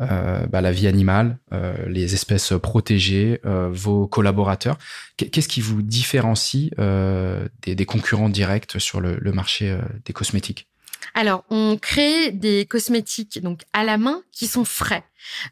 euh, 0.00 0.46
bah, 0.46 0.60
la 0.60 0.72
vie 0.72 0.86
animale, 0.86 1.38
les 1.86 2.14
espèces 2.14 2.52
protégées, 2.62 3.40
vos 3.44 4.06
collaborateurs. 4.06 4.78
Qu'est-ce 5.16 5.48
qui 5.48 5.60
vous 5.60 5.82
différencie 5.82 6.70
des, 6.76 7.74
des, 7.74 7.86
concurrents 7.86 8.28
directs 8.28 8.78
sur 8.78 9.00
le, 9.00 9.16
le 9.20 9.32
marché 9.32 9.78
des 10.04 10.12
cosmétiques? 10.12 10.68
Alors, 11.14 11.44
on 11.48 11.78
crée 11.80 12.32
des 12.32 12.66
cosmétiques 12.66 13.40
donc 13.40 13.62
à 13.72 13.84
la 13.84 13.98
main 13.98 14.22
qui 14.32 14.48
sont 14.48 14.64
frais. 14.64 15.04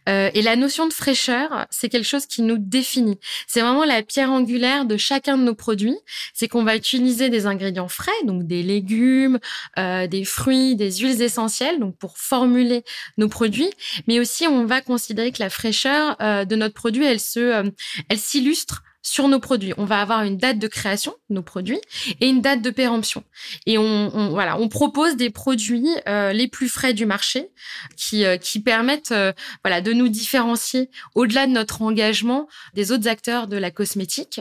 Euh, 0.08 0.30
et 0.34 0.42
la 0.42 0.56
notion 0.56 0.86
de 0.86 0.92
fraîcheur, 0.92 1.66
c'est 1.70 1.88
quelque 1.88 2.06
chose 2.06 2.26
qui 2.26 2.42
nous 2.42 2.58
définit. 2.58 3.18
C'est 3.46 3.60
vraiment 3.60 3.84
la 3.84 4.02
pierre 4.02 4.30
angulaire 4.30 4.84
de 4.84 4.96
chacun 4.96 5.38
de 5.38 5.44
nos 5.44 5.54
produits. 5.54 5.96
C'est 6.34 6.48
qu'on 6.48 6.64
va 6.64 6.76
utiliser 6.76 7.30
des 7.30 7.46
ingrédients 7.46 7.88
frais, 7.88 8.10
donc 8.24 8.46
des 8.46 8.62
légumes, 8.62 9.38
euh, 9.78 10.08
des 10.08 10.24
fruits, 10.24 10.74
des 10.74 10.90
huiles 10.96 11.22
essentielles, 11.22 11.78
donc 11.78 11.96
pour 11.96 12.18
formuler 12.18 12.84
nos 13.16 13.28
produits. 13.28 13.70
Mais 14.08 14.18
aussi, 14.18 14.46
on 14.46 14.66
va 14.66 14.80
considérer 14.80 15.30
que 15.30 15.42
la 15.42 15.48
fraîcheur 15.48 16.16
euh, 16.20 16.44
de 16.44 16.56
notre 16.56 16.74
produit, 16.74 17.04
elle 17.04 17.20
se, 17.20 17.40
euh, 17.40 17.70
elle 18.08 18.18
s'illustre 18.18 18.82
sur 19.02 19.26
nos 19.28 19.40
produits. 19.40 19.74
On 19.76 19.84
va 19.84 20.00
avoir 20.00 20.22
une 20.22 20.36
date 20.36 20.58
de 20.58 20.68
création 20.68 21.12
de 21.28 21.34
nos 21.34 21.42
produits 21.42 21.80
et 22.20 22.28
une 22.28 22.40
date 22.40 22.62
de 22.62 22.70
péremption. 22.70 23.24
Et 23.66 23.76
on, 23.76 24.30
voilà, 24.30 24.58
on 24.58 24.68
propose 24.68 25.16
des 25.16 25.30
produits 25.30 25.88
euh, 26.08 26.32
les 26.32 26.46
plus 26.46 26.68
frais 26.68 26.94
du 26.94 27.04
marché 27.04 27.50
qui 27.96 28.24
euh, 28.24 28.36
qui 28.36 28.60
permettent 28.60 29.12
euh, 29.12 29.32
voilà 29.64 29.80
de 29.80 29.92
nous 29.92 30.08
différencier 30.08 30.88
au-delà 31.14 31.46
de 31.46 31.52
notre 31.52 31.82
engagement 31.82 32.48
des 32.74 32.92
autres 32.92 33.08
acteurs 33.08 33.48
de 33.48 33.56
la 33.56 33.72
cosmétique. 33.72 34.40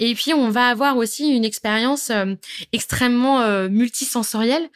Et 0.00 0.14
puis 0.14 0.32
on 0.32 0.48
va 0.48 0.68
avoir 0.68 0.96
aussi 0.96 1.28
une 1.28 1.44
expérience 1.44 2.10
extrêmement 2.72 3.68
multisensorielle 3.68 4.68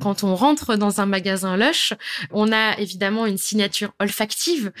quand 0.00 0.24
on 0.24 0.34
rentre 0.34 0.76
dans 0.76 1.00
un 1.00 1.06
magasin 1.06 1.56
Lush. 1.56 1.92
On 2.30 2.52
a 2.52 2.78
évidemment 2.78 3.26
une 3.26 3.38
signature 3.38 3.92
olfactive 4.00 4.72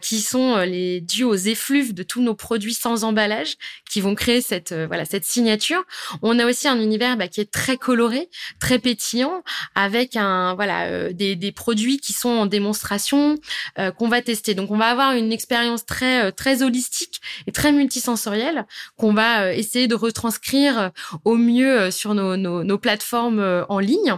qui 0.00 0.20
sont 0.20 0.58
les 0.58 1.00
dues 1.00 1.24
aux 1.24 1.34
effluves 1.34 1.94
de 1.94 2.02
tous 2.02 2.22
nos 2.22 2.34
produits 2.34 2.74
sans 2.74 3.04
emballage 3.04 3.39
qui 3.88 4.00
vont 4.00 4.14
créer 4.14 4.40
cette 4.40 4.72
euh, 4.72 4.86
voilà 4.86 5.04
cette 5.04 5.24
signature. 5.24 5.82
On 6.22 6.38
a 6.38 6.46
aussi 6.46 6.68
un 6.68 6.80
univers 6.80 7.16
bah, 7.16 7.28
qui 7.28 7.40
est 7.40 7.50
très 7.50 7.76
coloré, 7.76 8.28
très 8.58 8.78
pétillant, 8.78 9.42
avec 9.74 10.16
un 10.16 10.54
voilà 10.54 10.86
euh, 10.86 11.12
des, 11.12 11.36
des, 11.36 11.52
produits 11.52 11.98
qui 11.98 12.12
sont 12.12 12.30
en 12.30 12.46
démonstration 12.46 13.36
euh, 13.78 13.90
qu'on 13.90 14.08
va 14.08 14.22
tester. 14.22 14.54
Donc 14.54 14.70
on 14.70 14.76
va 14.76 14.86
avoir 14.86 15.12
une 15.12 15.32
expérience 15.32 15.84
très 15.84 16.32
très 16.32 16.62
holistique 16.62 17.20
et 17.46 17.52
très 17.52 17.72
multisensorielle 17.72 18.66
qu'on 18.96 19.12
va 19.12 19.52
essayer 19.54 19.88
de 19.88 19.94
retranscrire 19.94 20.90
au 21.24 21.36
mieux 21.36 21.90
sur 21.90 22.14
nos, 22.14 22.36
nos, 22.36 22.78
plateformes 22.78 23.64
en 23.68 23.78
ligne. 23.78 24.14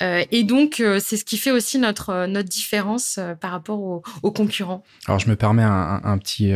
et 0.00 0.42
donc 0.44 0.82
c'est 1.00 1.16
ce 1.16 1.24
qui 1.24 1.38
fait 1.38 1.50
aussi 1.50 1.78
notre 1.78 2.26
notre 2.26 2.48
différence 2.48 3.18
par 3.40 3.50
rapport 3.50 4.02
aux, 4.22 4.32
concurrents. 4.32 4.82
Alors 5.06 5.18
je 5.18 5.28
me 5.28 5.36
permets 5.36 5.62
un 5.62 6.18
petit 6.18 6.52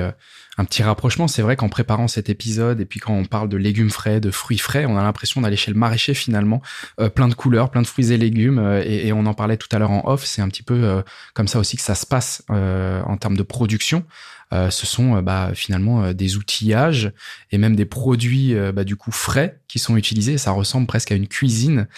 un 0.58 0.64
petit 0.64 0.82
rapprochement. 0.82 1.28
C'est 1.28 1.42
vrai 1.42 1.56
qu'en 1.56 1.68
préparant 1.68 2.08
cet 2.08 2.28
épisode 2.28 2.80
et 2.80 2.86
puis 2.86 3.00
quand 3.00 3.12
on 3.12 3.24
parle 3.24 3.48
de 3.48 3.56
légumes 3.56 3.90
frais, 3.90 4.20
de 4.20 4.30
fruits 4.30 4.58
frais, 4.58 4.86
on 4.86 4.96
a 4.96 5.02
l'impression 5.02 5.40
d'aller 5.40 5.56
chez 5.56 5.70
le 5.70 5.78
maraîcher 5.78 6.14
finalement, 6.14 6.62
euh, 7.00 7.08
plein 7.08 7.28
de 7.28 7.34
couleurs, 7.34 7.70
plein 7.70 7.82
de 7.82 7.86
fruits 7.86 8.12
et 8.12 8.16
légumes. 8.16 8.58
Euh, 8.58 8.82
et, 8.84 9.12
on 9.12 9.26
en 9.26 9.34
parlait 9.34 9.56
tout 9.56 9.68
à 9.72 9.78
l'heure 9.78 9.90
en 9.90 10.02
off. 10.06 10.24
C'est 10.24 10.42
un 10.42 10.48
petit 10.48 10.62
peu 10.62 10.74
euh, 10.74 11.02
comme 11.34 11.48
ça 11.48 11.58
aussi 11.58 11.76
que 11.76 11.82
ça 11.82 11.94
se 11.94 12.06
passe 12.06 12.42
en 12.48 13.16
termes 13.16 13.36
de 13.36 13.42
production. 13.42 14.04
Euh, 14.52 14.70
ce 14.70 14.86
sont 14.86 15.16
euh, 15.16 15.22
bah, 15.22 15.50
finalement 15.54 16.04
euh, 16.04 16.12
des 16.12 16.36
outillages 16.36 17.12
et 17.50 17.58
même 17.58 17.74
des 17.74 17.84
produits 17.84 18.54
bah, 18.72 18.84
du 18.84 18.96
coup 18.96 19.10
frais 19.10 19.60
qui 19.68 19.78
sont 19.78 19.96
utilisés. 19.96 20.38
Ça 20.38 20.52
ressemble 20.52 20.86
presque 20.86 21.12
à 21.12 21.14
une 21.14 21.28
cuisine 21.28 21.88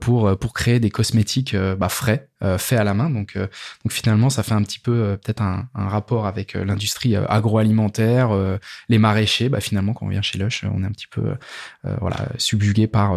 pour 0.00 0.38
pour 0.38 0.52
créer 0.52 0.80
des 0.80 0.90
cosmétiques 0.90 1.56
bah, 1.56 1.88
frais 1.88 2.28
faits 2.58 2.78
à 2.78 2.84
la 2.84 2.94
main. 2.94 3.10
Donc 3.10 3.36
donc 3.36 3.92
finalement 3.92 4.30
ça 4.30 4.42
fait 4.42 4.54
un 4.54 4.62
petit 4.62 4.78
peu 4.78 5.18
peut-être 5.22 5.42
un, 5.42 5.68
un, 5.74 5.88
rapport 5.88 6.26
avec 6.26 6.54
l'industrie 6.54 7.16
agroalimentaire, 7.16 8.30
les 8.88 8.98
maraîchers. 8.98 9.48
Bah, 9.48 9.60
finalement 9.60 9.92
quand 9.94 10.06
on 10.06 10.10
vient 10.10 10.22
chez 10.22 10.38
Lush, 10.38 10.64
on 10.64 10.82
est 10.82 10.86
un 10.86 10.92
petit 10.92 11.08
peu 11.08 11.34
voilà 12.00 12.28
subjugué 12.38 12.86
par 12.86 13.14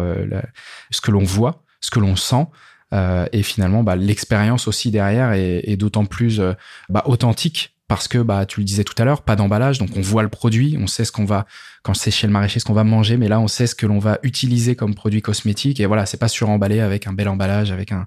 ce 0.90 1.00
que 1.00 1.10
l'on 1.10 1.24
voit, 1.24 1.62
ce 1.80 1.90
que 1.90 2.00
l'on 2.00 2.16
sent. 2.16 2.46
Euh, 2.92 3.26
et 3.32 3.42
finalement, 3.42 3.82
bah, 3.82 3.96
l'expérience 3.96 4.68
aussi 4.68 4.90
derrière 4.90 5.32
est, 5.32 5.62
est 5.64 5.76
d'autant 5.76 6.04
plus 6.04 6.40
bah, 6.88 7.02
authentique 7.06 7.75
parce 7.88 8.08
que 8.08 8.18
bah 8.18 8.46
tu 8.46 8.60
le 8.60 8.64
disais 8.64 8.84
tout 8.84 8.94
à 8.98 9.04
l'heure, 9.04 9.22
pas 9.22 9.36
d'emballage, 9.36 9.78
donc 9.78 9.90
on 9.96 10.00
voit 10.00 10.22
le 10.22 10.28
produit, 10.28 10.76
on 10.80 10.86
sait 10.86 11.04
ce 11.04 11.12
qu'on 11.12 11.24
va 11.24 11.46
quand 11.82 11.94
c'est 11.94 12.10
chez 12.10 12.26
le 12.26 12.32
maraîcher 12.32 12.58
ce 12.58 12.64
qu'on 12.64 12.72
va 12.72 12.82
manger, 12.82 13.16
mais 13.16 13.28
là 13.28 13.38
on 13.38 13.46
sait 13.46 13.66
ce 13.68 13.76
que 13.76 13.86
l'on 13.86 14.00
va 14.00 14.18
utiliser 14.22 14.74
comme 14.74 14.94
produit 14.94 15.22
cosmétique 15.22 15.78
et 15.78 15.86
voilà, 15.86 16.04
c'est 16.04 16.16
pas 16.16 16.28
suremballé 16.28 16.80
avec 16.80 17.06
un 17.06 17.12
bel 17.12 17.28
emballage, 17.28 17.70
avec 17.70 17.92
un 17.92 18.06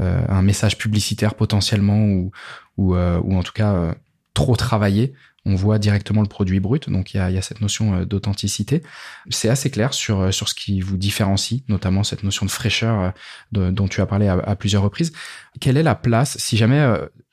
euh, 0.00 0.22
un 0.28 0.42
message 0.42 0.76
publicitaire 0.76 1.34
potentiellement 1.34 2.04
ou 2.04 2.32
ou, 2.76 2.96
euh, 2.96 3.20
ou 3.22 3.36
en 3.36 3.42
tout 3.42 3.52
cas 3.52 3.72
euh, 3.74 3.94
trop 4.34 4.56
travaillé. 4.56 5.12
On 5.44 5.56
voit 5.56 5.80
directement 5.80 6.22
le 6.22 6.28
produit 6.28 6.60
brut, 6.60 6.88
donc 6.88 7.14
il 7.14 7.16
y 7.16 7.20
a, 7.20 7.28
y 7.28 7.36
a 7.36 7.42
cette 7.42 7.60
notion 7.60 8.04
d'authenticité. 8.04 8.80
C'est 9.28 9.48
assez 9.48 9.70
clair 9.70 9.92
sur 9.92 10.32
sur 10.32 10.48
ce 10.48 10.54
qui 10.54 10.80
vous 10.80 10.96
différencie, 10.96 11.62
notamment 11.68 12.04
cette 12.04 12.22
notion 12.22 12.46
de 12.46 12.50
fraîcheur 12.50 13.12
dont 13.50 13.88
tu 13.88 14.00
as 14.00 14.06
parlé 14.06 14.28
à, 14.28 14.34
à, 14.34 14.54
plusieurs 14.54 14.84
reprises. 14.84 15.12
Quelle 15.60 15.76
est 15.76 15.82
la 15.82 15.96
place, 15.96 16.38
si 16.38 16.56
jamais 16.56 16.80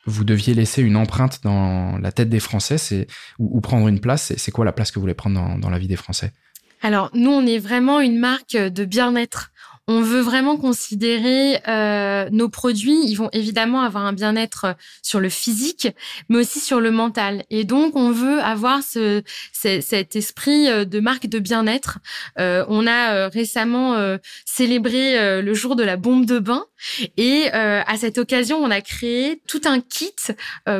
vous 0.05 0.23
deviez 0.23 0.53
laisser 0.53 0.81
une 0.81 0.95
empreinte 0.95 1.41
dans 1.43 1.97
la 1.97 2.11
tête 2.11 2.29
des 2.29 2.39
Français, 2.39 2.77
c'est 2.77 3.07
ou, 3.37 3.61
prendre 3.61 3.87
une 3.87 3.99
place, 3.99 4.33
c'est 4.37 4.51
quoi 4.51 4.65
la 4.65 4.71
place 4.71 4.91
que 4.91 4.95
vous 4.95 5.01
voulez 5.01 5.13
prendre 5.13 5.35
dans, 5.35 5.57
dans 5.57 5.69
la 5.69 5.79
vie 5.79 5.87
des 5.87 5.95
Français? 5.95 6.31
Alors 6.81 7.09
nous, 7.13 7.31
on 7.31 7.45
est 7.45 7.59
vraiment 7.59 7.99
une 7.99 8.17
marque 8.17 8.55
de 8.55 8.85
bien-être 8.85 9.51
on 9.89 10.01
veut 10.01 10.21
vraiment 10.21 10.55
considérer 10.55 11.59
euh, 11.67 12.29
nos 12.31 12.47
produits. 12.47 12.99
Ils 13.07 13.15
vont 13.15 13.31
évidemment 13.33 13.81
avoir 13.81 14.05
un 14.05 14.13
bien-être 14.13 14.75
sur 15.01 15.19
le 15.19 15.29
physique, 15.29 15.87
mais 16.29 16.37
aussi 16.37 16.59
sur 16.59 16.79
le 16.79 16.91
mental. 16.91 17.43
Et 17.49 17.63
donc, 17.63 17.95
on 17.95 18.11
veut 18.11 18.39
avoir 18.39 18.83
ce, 18.83 19.23
cet 19.51 20.15
esprit 20.15 20.69
euh, 20.69 20.85
de 20.85 20.99
marque 20.99 21.25
de 21.25 21.39
bien-être. 21.39 21.97
Euh, 22.37 22.63
on 22.69 22.85
a 22.85 23.29
récemment 23.29 23.95
célébré 24.45 25.41
le 25.41 25.53
jour 25.55 25.75
de 25.75 25.83
la 25.83 25.97
bombe 25.97 26.25
de 26.25 26.37
bain, 26.37 26.65
et 27.17 27.49
à 27.51 27.97
cette 27.97 28.17
occasion, 28.17 28.57
on 28.57 28.69
a 28.69 28.81
créé 28.81 29.41
tout 29.47 29.61
un 29.65 29.79
kit 29.79 30.13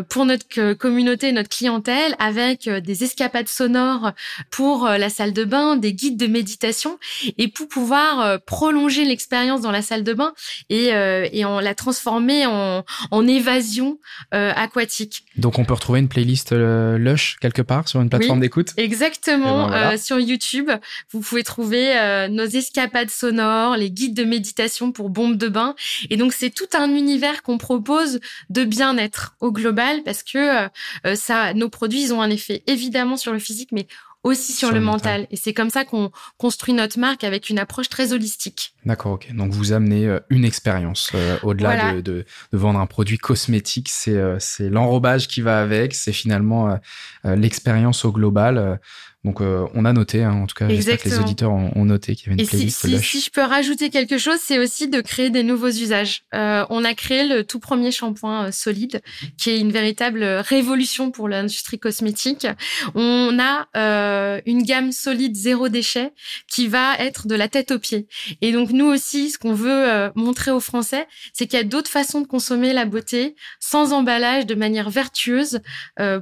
pour 0.09 0.25
notre 0.25 0.73
communauté, 0.73 1.31
notre 1.31 1.49
clientèle, 1.49 2.15
avec 2.19 2.69
des 2.69 3.03
escapades 3.03 3.47
sonores 3.47 4.11
pour 4.51 4.85
la 4.87 5.09
salle 5.09 5.33
de 5.33 5.43
bain, 5.43 5.75
des 5.77 5.93
guides 5.93 6.17
de 6.17 6.27
méditation, 6.27 6.99
et 7.37 7.47
pour 7.47 7.67
pouvoir 7.67 8.39
prolonger 8.41 8.98
l'expérience 9.05 9.61
dans 9.61 9.71
la 9.71 9.81
salle 9.81 10.03
de 10.03 10.13
bain 10.13 10.33
et, 10.69 10.93
euh, 10.93 11.27
et 11.31 11.45
on 11.45 11.59
l'a 11.59 11.75
transformée 11.75 12.45
en, 12.45 12.83
en 13.11 13.27
évasion 13.27 13.99
euh, 14.33 14.51
aquatique. 14.55 15.23
Donc 15.37 15.59
on 15.59 15.65
peut 15.65 15.73
retrouver 15.73 15.99
une 15.99 16.09
playlist 16.09 16.51
euh, 16.51 16.97
Lush 16.97 17.37
quelque 17.41 17.61
part 17.61 17.87
sur 17.87 18.01
une 18.01 18.09
plateforme 18.09 18.39
d'écoute? 18.39 18.73
Exactement, 18.77 19.69
ben 19.69 19.97
sur 19.97 20.19
YouTube. 20.19 20.69
Vous 21.11 21.21
pouvez 21.21 21.43
trouver 21.43 22.27
nos 22.29 22.45
escapades 22.45 23.09
sonores, 23.09 23.77
les 23.77 23.91
guides 23.91 24.15
de 24.15 24.23
méditation 24.23 24.91
pour 24.91 25.09
bombes 25.09 25.37
de 25.37 25.47
bain. 25.47 25.75
Et 26.09 26.17
donc 26.17 26.33
c'est 26.33 26.49
tout 26.49 26.69
un 26.73 26.93
univers 26.95 27.43
qu'on 27.43 27.57
propose 27.57 28.19
de 28.49 28.63
bien-être 28.63 29.35
au 29.39 29.51
global 29.51 30.01
parce 30.03 30.23
que 30.23 30.67
ça, 31.15 31.53
nos 31.53 31.69
produits 31.69 32.03
ils 32.03 32.13
ont 32.13 32.21
un 32.21 32.29
effet 32.29 32.63
évidemment 32.67 33.17
sur 33.17 33.33
le 33.33 33.39
physique, 33.39 33.69
mais 33.71 33.87
aussi 34.23 34.51
sur, 34.53 34.71
le, 34.71 34.81
mental. 34.81 35.27
Et 35.31 35.37
c'est 35.37 35.53
comme 35.53 35.69
ça 35.69 35.85
qu'on 35.85 36.11
construit 36.37 36.73
notre 36.73 36.99
marque 36.99 37.23
avec 37.23 37.49
une 37.49 37.57
approche 37.57 37.89
très 37.89 38.11
holistique. 38.11 38.73
D'accord, 38.85 39.13
ok. 39.13 39.33
Donc 39.33 39.51
vous 39.51 39.71
amenez 39.71 40.07
euh, 40.07 40.19
une 40.29 40.43
expérience 40.43 41.11
euh, 41.15 41.37
au-delà 41.43 41.93
de, 41.93 42.01
de, 42.01 42.25
de, 42.51 42.57
vendre 42.57 42.79
un 42.79 42.85
produit 42.85 43.17
cosmétique. 43.17 43.89
C'est 43.89 44.17
euh, 44.17 44.37
c'est 44.39 44.69
l'enrobage 44.69 45.27
qui 45.27 45.41
va 45.41 45.61
avec. 45.61 45.93
C'est 45.95 46.13
finalement 46.13 46.77
l'expérience 47.23 48.05
au 48.05 48.11
global. 48.11 48.79
Donc 49.25 49.41
euh, 49.41 49.67
on 49.73 49.83
a 49.83 49.91
noté, 49.91 50.23
hein, 50.23 50.31
en 50.31 50.47
tout 50.47 50.55
cas, 50.55 50.69
j'espère 50.69 50.97
que 50.97 51.09
les 51.09 51.19
auditeurs 51.19 51.51
ont, 51.51 51.83
noté 51.83 52.15
qu'il 52.15 52.27
y 52.27 52.33
avait 52.33 52.41
une 52.41 52.47
playlist. 52.47 52.85
Si, 52.85 52.99
si, 52.99 53.19
je 53.19 53.29
peux 53.29 53.41
rajouter 53.41 53.89
quelque 53.89 54.17
chose, 54.17 54.39
c'est 54.41 54.59
aussi 54.59 54.87
de 54.87 55.01
créer 55.01 55.29
des 55.29 55.43
nouveaux 55.43 55.67
usages. 55.67 56.23
Euh, 56.33 56.65
on 56.69 56.85
a 56.85 56.93
créé 56.93 57.27
le 57.27 57.43
tout 57.43 57.59
premier 57.59 57.91
shampoing 57.91 58.45
euh, 58.45 58.51
solide, 58.53 59.01
qui 59.37 59.49
est 59.49 59.59
une 59.59 59.73
véritable 59.73 60.23
révolution 60.23 61.11
pour 61.11 61.27
l'industrie 61.27 61.79
cosmétique. 61.79 62.47
On 62.95 63.37
a 63.41 63.67
euh, 63.75 64.39
une 64.45 64.63
gamme 64.63 64.93
solide 64.93 65.35
zéro 65.35 65.67
déchet 65.67 66.13
qui 66.47 66.69
va 66.69 66.95
être 66.97 67.27
de 67.27 67.35
la 67.35 67.49
tête 67.49 67.71
aux 67.71 67.79
pieds. 67.79 68.07
Et 68.39 68.53
donc 68.53 68.69
nous 68.71 68.85
aussi, 68.85 69.31
ce 69.31 69.37
qu'on 69.37 69.53
veut 69.53 69.89
euh, 69.89 70.09
montrer 70.15 70.51
aux 70.51 70.61
Français, 70.61 71.07
c'est 71.33 71.45
qu'il 71.45 71.59
y 71.59 71.61
a 71.61 71.65
d'autres 71.65 71.91
façons 71.91 72.21
de 72.21 72.27
consommer 72.27 72.71
la 72.71 72.85
beauté 72.85 73.35
sans 73.59 73.91
emballage, 73.91 74.45
de 74.45 74.55
manière 74.55 74.89
vertueuse 74.89 75.59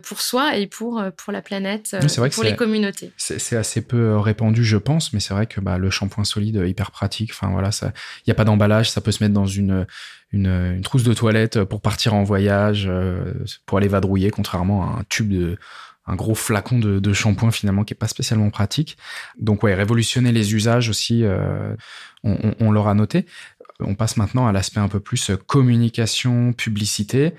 pour 0.03 0.21
soi 0.21 0.55
et 0.57 0.65
pour 0.65 1.03
pour 1.15 1.33
la 1.33 1.41
planète, 1.41 1.95
pour 2.33 2.43
les 2.43 2.55
communautés. 2.55 2.86
C'est 3.17 3.55
assez 3.55 3.81
peu 3.81 3.97
euh, 3.97 4.19
répandu, 4.19 4.63
je 4.63 4.77
pense, 4.77 5.13
mais 5.13 5.19
c'est 5.19 5.33
vrai 5.33 5.47
que 5.47 5.59
bah, 5.61 5.77
le 5.77 5.89
shampoing 5.89 6.23
solide, 6.23 6.57
euh, 6.57 6.67
hyper 6.67 6.91
pratique. 6.91 7.31
Enfin 7.31 7.49
voilà, 7.49 7.69
il 7.81 8.27
n'y 8.27 8.31
a 8.31 8.35
pas 8.35 8.45
d'emballage, 8.45 8.89
ça 8.91 9.01
peut 9.01 9.11
se 9.11 9.23
mettre 9.23 9.33
dans 9.33 9.45
une, 9.45 9.85
trousse 10.83 11.03
de 11.03 11.13
toilette 11.13 11.63
pour 11.63 11.81
partir 11.81 12.13
en 12.13 12.23
voyage, 12.23 12.85
euh, 12.87 13.33
pour 13.65 13.77
aller 13.77 13.87
vadrouiller, 13.87 14.31
contrairement 14.31 14.83
à 14.83 14.99
un 14.99 15.03
tube 15.09 15.29
de 15.29 15.57
un 16.09 16.15
gros 16.15 16.35
flacon 16.35 16.79
de, 16.79 17.13
shampoing 17.13 17.51
finalement 17.51 17.83
qui 17.83 17.93
est 17.93 17.97
pas 17.97 18.07
spécialement 18.07 18.49
pratique. 18.49 18.97
Donc 19.39 19.63
ouais, 19.63 19.73
révolutionner 19.73 20.31
les 20.31 20.55
usages 20.55 20.87
aussi, 20.87 21.25
on 22.23 22.71
l'aura 22.71 22.93
noté. 22.93 23.25
On 23.81 23.93
passe 23.93 24.15
maintenant 24.15 24.47
à 24.47 24.53
l'aspect 24.53 24.79
un 24.79 24.87
peu 24.87 25.01
plus 25.01 25.31
communication, 25.47 26.53
publicité. 26.53 27.33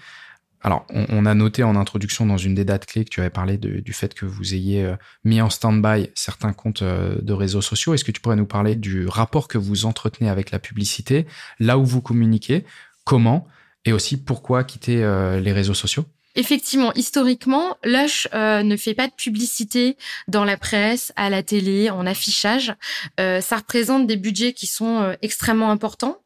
Alors, 0.60 0.86
on, 0.90 1.24
a 1.24 1.34
noté 1.34 1.62
en 1.62 1.76
introduction 1.76 2.26
dans 2.26 2.36
une 2.36 2.54
des 2.54 2.64
dates 2.64 2.86
clés 2.86 3.04
que 3.04 3.10
tu 3.10 3.20
avais 3.20 3.30
parlé 3.30 3.58
du 3.58 3.92
fait 3.92 4.12
que 4.12 4.26
vous 4.26 4.54
ayez 4.54 4.84
euh, 4.84 4.96
mis 5.24 5.40
en 5.40 5.50
stand-by 5.50 6.10
certains 6.16 6.52
comptes 6.52 6.82
euh, 6.82 7.16
de 7.22 7.32
réseaux 7.32 7.62
sociaux. 7.62 7.94
Est-ce 7.94 8.04
que 8.04 8.10
tu 8.10 8.20
pourrais 8.20 8.36
nous 8.36 8.46
parler 8.46 8.74
du 8.74 9.06
rapport 9.06 9.46
que 9.46 9.56
vous 9.56 9.86
entretenez 9.86 10.28
avec 10.28 10.50
la 10.50 10.58
publicité, 10.58 11.26
là 11.60 11.78
où 11.78 11.84
vous 11.84 12.00
communiquez, 12.00 12.64
comment, 13.04 13.46
et 13.84 13.92
aussi 13.92 14.16
pourquoi 14.16 14.64
quitter 14.64 15.04
euh, 15.04 15.38
les 15.38 15.52
réseaux 15.52 15.74
sociaux? 15.74 16.06
Effectivement, 16.38 16.92
historiquement, 16.94 17.76
Lush 17.82 18.28
euh, 18.32 18.62
ne 18.62 18.76
fait 18.76 18.94
pas 18.94 19.08
de 19.08 19.12
publicité 19.12 19.96
dans 20.28 20.44
la 20.44 20.56
presse, 20.56 21.12
à 21.16 21.30
la 21.30 21.42
télé, 21.42 21.90
en 21.90 22.06
affichage. 22.06 22.74
Euh, 23.18 23.40
ça 23.40 23.56
représente 23.56 24.06
des 24.06 24.16
budgets 24.16 24.52
qui 24.52 24.68
sont 24.68 25.02
euh, 25.02 25.14
extrêmement 25.20 25.70
importants. 25.70 26.18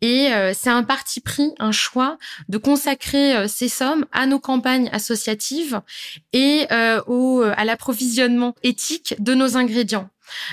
Et 0.00 0.30
c'est 0.54 0.70
un 0.70 0.84
parti 0.84 1.20
pris, 1.20 1.52
un 1.58 1.70
choix 1.70 2.16
de 2.48 2.56
consacrer 2.56 3.46
ces 3.46 3.68
sommes 3.68 4.06
à 4.10 4.24
nos 4.24 4.38
campagnes 4.38 4.88
associatives 4.90 5.82
et 6.32 6.66
au, 7.06 7.42
à 7.42 7.64
l'approvisionnement 7.66 8.54
éthique 8.62 9.16
de 9.18 9.34
nos 9.34 9.58
ingrédients. 9.58 10.08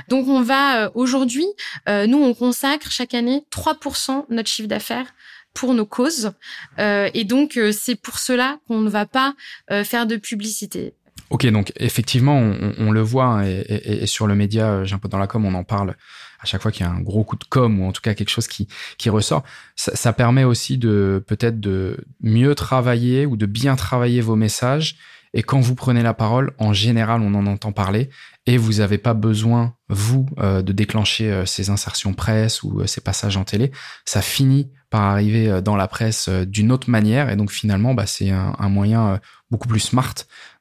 Donc 0.10 0.28
on 0.28 0.42
va 0.42 0.92
aujourd'hui, 0.94 1.46
nous 1.88 2.22
on 2.22 2.34
consacre 2.34 2.92
chaque 2.92 3.14
année 3.14 3.46
3% 3.50 4.28
de 4.28 4.36
notre 4.36 4.50
chiffre 4.50 4.68
d'affaires 4.68 5.14
pour 5.58 5.74
nos 5.74 5.88
causes. 5.88 6.34
Euh, 6.78 7.10
et 7.16 7.24
donc, 7.24 7.58
euh, 7.58 7.72
c'est 7.72 7.96
pour 7.96 8.20
cela 8.20 8.60
qu'on 8.68 8.80
ne 8.80 8.90
va 8.90 9.08
pas 9.08 9.34
euh, 9.72 9.84
faire 9.84 10.06
de 10.06 10.16
publicité. 10.16 10.94
Ok, 11.32 11.48
donc 11.48 11.74
effectivement, 11.78 12.38
on, 12.78 12.92
le 12.92 13.02
voit, 13.02 13.26
hein, 13.26 13.44
et, 13.44 14.06
sur 14.06 14.28
le 14.28 14.36
média, 14.36 14.86
j'ai 14.86 14.96
un 14.96 14.98
peu 14.98 15.10
dans 15.10 15.18
la 15.18 15.28
com, 15.28 15.44
on 15.44 15.56
en 15.56 15.66
parle 15.66 15.96
à 16.40 16.46
chaque 16.46 16.62
fois 16.62 16.72
qu'il 16.72 16.86
y 16.86 16.90
a 16.90 16.92
un 16.92 17.02
gros 17.02 17.26
coup 17.26 17.36
de 17.36 17.44
com, 17.44 17.82
ou 17.82 17.86
en 17.86 17.92
tout 17.92 18.02
cas 18.02 18.14
quelque 18.14 18.30
chose 18.30 18.48
qui, 18.48 18.68
ressort. 19.10 19.44
Ça, 19.76 19.94
ça 19.94 20.14
permet 20.14 20.46
aussi 20.46 20.78
de 20.78 21.22
peut-être 21.28 21.60
de 21.60 21.98
mieux 22.22 22.56
travailler 22.56 23.26
ou 23.26 23.36
de 23.36 23.46
bien 23.46 23.76
travailler 23.76 24.22
vos 24.22 24.38
messages. 24.38 24.96
Et 25.34 25.44
quand 25.44 25.60
vous 25.60 25.76
prenez 25.76 26.02
la 26.02 26.14
parole, 26.14 26.54
en 26.60 26.72
général, 26.72 27.22
on 27.22 27.34
en 27.34 27.46
entend 27.46 27.74
parler 27.74 28.10
et 28.46 28.56
vous 28.56 28.74
n'avez 28.76 28.98
pas 28.98 29.14
besoin, 29.14 29.74
vous, 29.90 30.28
de 30.38 30.72
déclencher 30.72 31.44
ces 31.46 31.70
insertions 31.70 32.14
presse 32.14 32.64
ou 32.64 32.88
ces 32.88 33.02
passages 33.02 33.36
en 33.36 33.44
télé. 33.44 33.72
Ça 34.06 34.22
finit 34.22 34.72
par 34.90 35.04
arriver 35.04 35.50
euh, 35.50 35.62
dans 35.62 35.76
la 35.76 35.88
presse 35.88 36.28
euh, 36.30 36.46
d'une 36.46 36.72
autre 36.72 36.90
manière. 36.90 37.30
Et 37.30 37.36
donc 37.36 37.52
finalement, 37.52 37.94
bah, 37.94 38.06
c'est 38.06 38.30
un, 38.30 38.70
moyen 38.70 39.08
euh, 39.08 39.18
beaucoup 39.52 39.68
plus 39.68 39.80
smart 39.80 40.14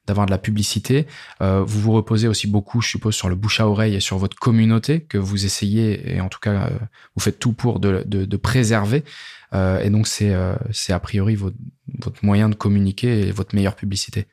d'avoir 0.05 0.25
de 0.25 0.31
la 0.31 0.37
publicité. 0.37 1.05
vous 1.41 1.81
vous 1.81 1.91
reposez 1.91 2.29
aussi 2.29 2.47
beaucoup, 2.47 2.79
je 2.79 2.87
suppose, 2.87 3.13
sur 3.13 3.27
le 3.27 3.35
bouche 3.35 3.59
à 3.59 3.67
oreille 3.67 3.93
et 3.93 3.99
sur 3.99 4.17
votre 4.17 4.37
communauté 4.37 5.01
que 5.01 5.17
vous 5.17 5.43
essayez, 5.43 6.15
et 6.15 6.21
en 6.21 6.29
tout 6.29 6.39
cas, 6.39 6.69
vous 7.13 7.21
faites 7.21 7.39
tout 7.39 7.51
pour 7.51 7.81
de, 7.81 8.37
préserver. 8.37 9.03
et 9.53 9.89
donc, 9.89 10.07
c'est 10.07 10.33
c'est 10.71 10.93
a 10.93 10.99
priori 10.99 11.35
votre, 11.35 11.57
votre 11.99 12.23
moyen 12.23 12.47
de 12.47 12.55
communiquer 12.55 13.27
et 13.27 13.31
votre 13.33 13.53
meilleure 13.53 13.75
publicité. 13.75 14.27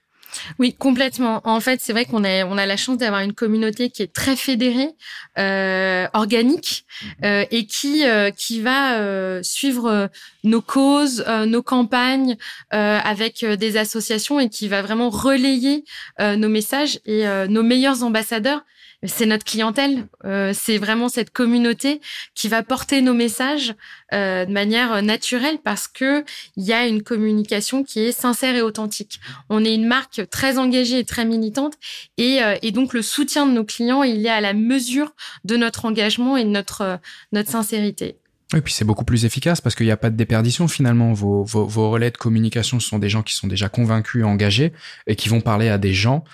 Oui, 0.58 0.74
complètement. 0.74 1.40
En 1.44 1.60
fait, 1.60 1.80
c'est 1.82 1.92
vrai 1.92 2.04
qu'on 2.04 2.24
a, 2.24 2.44
on 2.44 2.58
a 2.58 2.66
la 2.66 2.76
chance 2.76 2.98
d'avoir 2.98 3.20
une 3.20 3.32
communauté 3.32 3.90
qui 3.90 4.02
est 4.02 4.12
très 4.12 4.36
fédérée, 4.36 4.90
euh, 5.38 6.06
organique, 6.12 6.84
mhm. 7.02 7.24
euh, 7.24 7.44
et 7.50 7.66
qui, 7.66 8.04
euh, 8.04 8.30
qui 8.30 8.60
va 8.60 8.98
euh, 8.98 9.42
suivre 9.42 10.10
nos 10.42 10.60
causes, 10.60 11.24
nos 11.46 11.62
campagnes 11.62 12.36
avec 12.70 13.44
des 13.44 13.76
associations 13.76 14.40
et 14.40 14.48
qui 14.48 14.68
va 14.68 14.82
vraiment 14.82 15.10
relayer 15.10 15.84
nos 16.20 16.48
messages 16.48 17.00
et 17.06 17.24
nos 17.48 17.62
meilleurs 17.62 18.02
ambassadeurs 18.02 18.62
c'est 19.06 19.26
notre 19.26 19.44
clientèle, 19.44 20.06
euh, 20.24 20.52
c'est 20.54 20.78
vraiment 20.78 21.08
cette 21.08 21.30
communauté 21.30 22.00
qui 22.34 22.48
va 22.48 22.62
porter 22.62 23.02
nos 23.02 23.14
messages 23.14 23.74
euh, 24.12 24.44
de 24.44 24.52
manière 24.52 25.02
naturelle 25.02 25.58
parce 25.62 25.88
que 25.88 26.24
il 26.56 26.64
y 26.64 26.72
a 26.72 26.86
une 26.86 27.02
communication 27.02 27.84
qui 27.84 28.00
est 28.00 28.12
sincère 28.12 28.54
et 28.54 28.62
authentique. 28.62 29.20
On 29.48 29.64
est 29.64 29.74
une 29.74 29.86
marque 29.86 30.28
très 30.30 30.58
engagée 30.58 31.00
et 31.00 31.04
très 31.04 31.24
militante 31.24 31.74
et, 32.16 32.42
euh, 32.42 32.56
et 32.62 32.70
donc 32.70 32.94
le 32.94 33.02
soutien 33.02 33.46
de 33.46 33.52
nos 33.52 33.64
clients 33.64 34.02
il 34.02 34.24
est 34.24 34.30
à 34.30 34.40
la 34.40 34.54
mesure 34.54 35.14
de 35.44 35.56
notre 35.56 35.84
engagement 35.84 36.36
et 36.36 36.44
de 36.44 36.50
notre 36.50 36.98
notre 37.32 37.50
sincérité. 37.50 38.16
Et 38.54 38.60
puis 38.60 38.72
c'est 38.72 38.84
beaucoup 38.84 39.04
plus 39.04 39.24
efficace 39.24 39.60
parce 39.60 39.74
qu'il 39.74 39.86
n'y 39.86 39.92
a 39.92 39.96
pas 39.96 40.10
de 40.10 40.16
déperdition 40.16 40.68
finalement. 40.68 41.12
Vos, 41.12 41.42
vos, 41.44 41.66
vos 41.66 41.90
relais 41.90 42.10
de 42.10 42.16
communication 42.16 42.78
sont 42.78 42.98
des 42.98 43.08
gens 43.08 43.22
qui 43.22 43.34
sont 43.34 43.48
déjà 43.48 43.68
convaincus, 43.68 44.24
engagés 44.24 44.72
et 45.06 45.16
qui 45.16 45.28
vont 45.28 45.40
parler 45.40 45.68
à 45.68 45.78
des 45.78 45.92
gens 45.92 46.24
euh, 46.24 46.30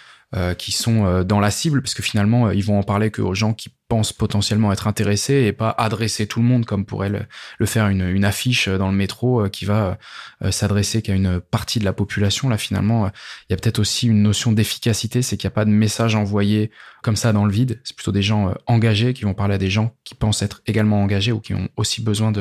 qui 0.55 0.73
sont 0.73 1.07
euh, 1.07 1.25
dans 1.25 1.41
la 1.41 1.51
cible, 1.51 1.83
parce 1.83 1.95
que 1.95 2.03
finalement, 2.03 2.47
euh, 2.47 2.55
ils 2.55 2.65
vont 2.65 2.79
en 2.79 2.83
parler 2.83 3.11
que 3.11 3.23
aux 3.23 3.35
gens 3.35 3.53
qui 3.53 3.71
pensent 3.91 4.15
potentiellement 4.15 4.73
être 4.73 4.87
intéressés 4.87 5.35
et 5.35 5.53
pas 5.53 5.75
adresser 5.77 6.27
tout 6.27 6.41
le 6.41 6.47
monde 6.47 6.65
comme 6.65 6.87
pourrait 6.87 7.11
le, 7.59 7.67
faire 7.67 7.89
une, 7.89 8.25
affiche 8.25 8.69
dans 8.69 8.91
le 8.91 8.97
métro 8.97 9.49
qui 9.51 9.65
va 9.67 9.99
s'adresser 10.51 11.03
qu'à 11.03 11.15
une 11.15 11.41
partie 11.41 11.81
de 11.81 11.85
la 11.85 11.93
population. 11.93 12.49
Là, 12.49 12.57
finalement, 12.57 13.09
il 13.09 13.53
y 13.53 13.55
a 13.55 13.57
peut-être 13.57 13.81
aussi 13.81 14.07
une 14.07 14.23
notion 14.23 14.53
d'efficacité, 14.53 15.23
c'est 15.23 15.37
qu'il 15.37 15.49
n'y 15.49 15.53
a 15.53 15.57
pas 15.57 15.65
de 15.65 15.71
message 15.71 16.15
envoyé 16.15 16.71
comme 17.03 17.17
ça 17.17 17.33
dans 17.33 17.47
le 17.47 17.53
vide. 17.53 17.81
C'est 17.83 17.97
plutôt 17.97 18.13
des 18.13 18.23
gens 18.23 18.55
engagés 18.67 19.13
qui 19.15 19.25
vont 19.25 19.35
parler 19.35 19.55
à 19.55 19.59
des 19.59 19.71
gens 19.71 19.95
qui 20.05 20.15
pensent 20.15 20.43
être 20.43 20.63
également 20.67 21.03
engagés 21.03 21.33
ou 21.33 21.41
qui 21.41 21.55
ont 21.55 21.69
aussi 21.77 22.03
besoin 22.03 22.33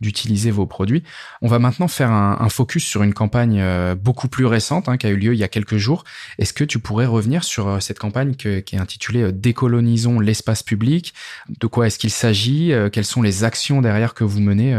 d'utiliser 0.00 0.50
vos 0.50 0.66
produits. 0.66 1.02
On 1.40 1.48
va 1.48 1.58
maintenant 1.58 1.88
faire 1.88 2.10
un, 2.10 2.48
focus 2.48 2.84
sur 2.84 3.02
une 3.02 3.14
campagne 3.14 3.64
beaucoup 3.94 4.28
plus 4.28 4.44
récente 4.44 4.88
hein, 4.88 4.98
qui 4.98 5.06
a 5.06 5.10
eu 5.10 5.16
lieu 5.16 5.32
il 5.32 5.38
y 5.38 5.44
a 5.44 5.48
quelques 5.48 5.78
jours. 5.78 6.04
Est-ce 6.38 6.52
que 6.52 6.64
tu 6.64 6.78
pourrais 6.78 7.06
revenir 7.06 7.44
sur 7.44 7.68
euh, 7.68 7.80
cette 7.80 7.98
campagne 7.98 8.34
qui 8.34 8.48
est 8.48 8.78
intitulée 8.78 9.22
euh, 9.22 9.32
Décolonisons 9.32 10.20
l'espace 10.20 10.62
public? 10.62 10.81
De 10.82 11.66
quoi 11.66 11.86
est-ce 11.86 11.98
qu'il 11.98 12.10
s'agit 12.10 12.72
euh, 12.72 12.90
Quelles 12.90 13.04
sont 13.04 13.22
les 13.22 13.44
actions 13.44 13.80
derrière 13.80 14.14
que 14.14 14.24
vous 14.24 14.40
menez 14.40 14.76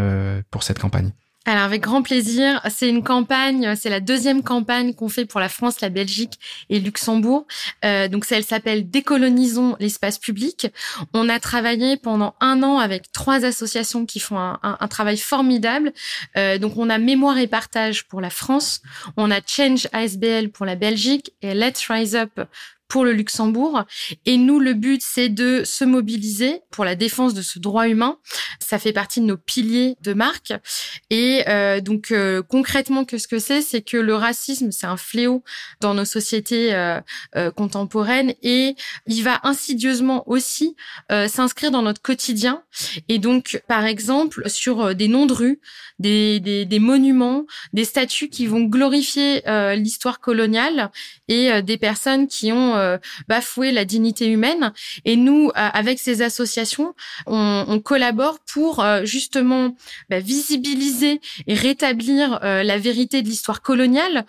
pour 0.52 0.64
cette 0.64 0.80
campagne? 0.80 1.12
Alors 1.46 1.64
avec 1.64 1.82
grand 1.82 2.04
plaisir, 2.04 2.62
c'est 2.70 2.88
une 2.88 3.04
campagne, 3.04 3.76
c'est 3.76 3.90
la 3.90 4.00
deuxième 4.00 4.44
campagne 4.44 4.94
qu'on 4.94 5.10
fait 5.10 5.26
pour 5.26 5.42
la 5.42 5.50
France, 5.50 5.82
la 5.82 5.90
Belgique 5.90 6.40
et 6.70 6.80
Luxembourg. 6.80 7.46
Euh, 7.84 8.08
donc 8.08 8.26
elle 8.32 8.46
s'appelle 8.46 8.90
Décolonisons 8.90 9.76
l'espace 9.82 10.20
public. 10.20 10.68
On 11.14 11.28
a 11.28 11.42
travaillé 11.42 11.98
pendant 11.98 12.34
un 12.40 12.64
an 12.64 12.78
avec 12.78 13.12
trois 13.12 13.44
associations 13.44 14.06
qui 14.06 14.22
font 14.22 14.38
un, 14.38 14.88
travail 14.88 15.18
formidable. 15.18 15.92
Euh, 16.38 16.58
donc 16.58 16.78
on 16.78 16.90
a 16.90 16.98
Mémoire 16.98 17.38
et 17.38 17.48
Partage 17.48 18.08
pour 18.08 18.22
la 18.22 18.30
France, 18.30 18.82
on 19.18 19.30
a 19.30 19.42
Change 19.46 19.90
ASBL 19.92 20.48
pour 20.48 20.66
la 20.66 20.76
Belgique 20.76 21.34
et 21.42 21.54
Let's 21.54 21.86
Rise 21.90 22.16
Up 22.16 22.40
pour 22.88 23.06
le 23.06 23.14
Luxembourg. 23.14 23.84
Et 24.26 24.38
nous, 24.38 24.60
le 24.60 24.74
but, 24.74 25.02
c'est 25.04 25.30
de 25.30 25.64
se 25.66 25.84
mobiliser 25.84 26.62
pour 26.72 26.86
la 26.86 26.96
défense 26.96 27.34
de 27.34 27.42
ce 27.42 27.60
droit 27.60 27.88
humain. 27.88 28.18
Ça 28.60 28.80
fait 28.80 28.94
partie 28.94 29.20
de 29.20 29.26
nos 29.26 29.38
piliers 29.38 29.96
de 30.02 30.14
marque. 30.14 30.54
Et 31.10 31.44
euh, 31.48 31.82
donc, 31.82 32.12
euh, 32.12 32.42
concrètement, 32.42 33.06
que 33.06 33.18
ce 33.18 33.28
que 33.28 33.40
c'est, 33.40 33.62
c'est 33.62 33.82
que 33.82 33.98
le 33.98 34.16
racisme, 34.16 34.72
c'est 34.72 34.86
un 34.86 34.98
fléau 34.98 35.44
dans 35.82 35.94
nos 35.94 36.06
sociétés 36.06 36.74
euh, 36.74 37.02
contemporaines 37.56 38.34
et 38.42 38.76
il 39.08 39.24
va 39.24 39.40
insidieusement 39.44 40.24
aussi 40.30 40.76
s'inscrire 41.10 41.72
dans 41.72 41.82
notre 41.82 42.02
quotidien. 42.02 42.64
Et 43.10 43.20
donc, 43.20 43.62
par 43.68 43.86
exemple, 43.86 44.50
sur 44.50 44.96
des 44.96 45.08
noms 45.08 45.26
de 45.26 45.34
rues, 45.34 45.60
des, 46.00 46.40
des, 46.40 46.66
des 46.66 46.80
monuments, 46.80 47.46
des 47.74 47.86
statues 47.86 48.30
qui 48.30 48.48
vont 48.48 48.62
glorifier 48.62 49.42
l'histoire 49.76 50.20
coloniale 50.20 50.92
et 51.28 51.62
des 51.62 51.78
personnes 51.78 52.28
qui 52.28 52.52
ont 52.52 52.73
euh, 52.76 52.98
bafouer 53.28 53.72
la 53.72 53.86
dignité 53.86 54.28
humaine. 54.28 54.74
Et 55.06 55.16
nous, 55.16 55.50
euh, 55.50 55.52
avec 55.56 56.00
ces 56.00 56.22
associations, 56.22 56.94
on, 57.28 57.80
collabore 57.84 58.40
pour 58.52 58.80
euh, 58.80 59.04
justement 59.04 59.76
bah, 60.10 60.20
visibiliser 60.20 61.20
et 61.48 61.54
rétablir 61.54 62.40
la 62.42 62.78
vérité 62.78 63.22
de 63.22 63.28
l'histoire 63.28 63.62
coloniale 63.62 64.26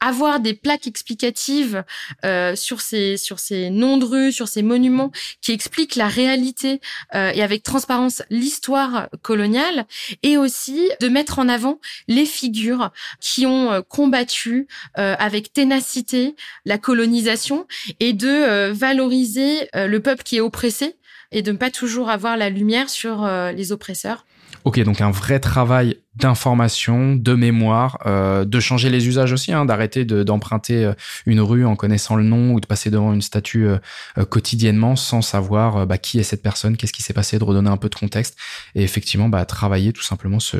avoir 0.00 0.40
des 0.40 0.54
plaques 0.54 0.86
explicatives 0.86 1.84
euh, 2.24 2.54
sur 2.56 2.80
ces 2.80 3.16
sur 3.16 3.38
ces 3.38 3.70
noms 3.70 3.96
de 3.96 4.04
rues, 4.04 4.32
sur 4.32 4.48
ces 4.48 4.62
monuments 4.62 5.10
qui 5.40 5.52
expliquent 5.52 5.96
la 5.96 6.08
réalité 6.08 6.80
euh, 7.14 7.30
et 7.34 7.42
avec 7.42 7.62
transparence 7.62 8.22
l'histoire 8.30 9.08
coloniale, 9.22 9.86
et 10.22 10.36
aussi 10.36 10.88
de 11.00 11.08
mettre 11.08 11.38
en 11.38 11.48
avant 11.48 11.80
les 12.06 12.26
figures 12.26 12.90
qui 13.20 13.46
ont 13.46 13.72
euh, 13.72 13.80
combattu 13.82 14.68
euh, 14.98 15.14
avec 15.18 15.52
ténacité 15.52 16.36
la 16.64 16.78
colonisation 16.78 17.66
et 18.00 18.12
de 18.12 18.70
valoriser 18.72 19.68
le 19.74 19.98
peuple 19.98 20.22
qui 20.22 20.36
est 20.36 20.40
oppressé 20.40 20.96
et 21.32 21.42
de 21.42 21.52
ne 21.52 21.56
pas 21.56 21.70
toujours 21.70 22.10
avoir 22.10 22.36
la 22.36 22.50
lumière 22.50 22.88
sur 22.88 23.26
les 23.26 23.72
oppresseurs. 23.72 24.24
Ok, 24.64 24.80
donc 24.80 25.00
un 25.00 25.10
vrai 25.10 25.40
travail 25.40 25.96
d'information, 26.18 27.14
de 27.14 27.34
mémoire, 27.34 27.98
euh, 28.06 28.44
de 28.44 28.60
changer 28.60 28.90
les 28.90 29.06
usages 29.06 29.32
aussi, 29.32 29.52
hein, 29.52 29.64
d'arrêter 29.64 30.04
d'emprunter 30.04 30.84
euh, 30.84 30.92
une 31.26 31.40
rue 31.40 31.64
en 31.64 31.76
connaissant 31.76 32.16
le 32.16 32.24
nom 32.24 32.52
ou 32.52 32.60
de 32.60 32.66
passer 32.66 32.90
devant 32.90 33.12
une 33.12 33.22
statue 33.22 33.66
euh, 33.66 33.78
euh 34.18 34.24
quotidiennement 34.24 34.96
sans 34.96 35.22
savoir 35.22 35.76
euh, 35.76 35.86
bah, 35.86 35.96
qui 35.96 36.18
est 36.18 36.24
cette 36.24 36.42
personne, 36.42 36.76
qu'est-ce 36.76 36.92
qui 36.92 37.02
s'est 37.02 37.12
passé, 37.12 37.38
de 37.38 37.44
redonner 37.44 37.70
un 37.70 37.76
peu 37.76 37.88
de 37.88 37.94
contexte 37.94 38.36
et 38.74 38.82
effectivement 38.82 39.28
bah, 39.28 39.44
travailler 39.44 39.92
tout 39.92 40.02
simplement 40.02 40.40
ce, 40.40 40.56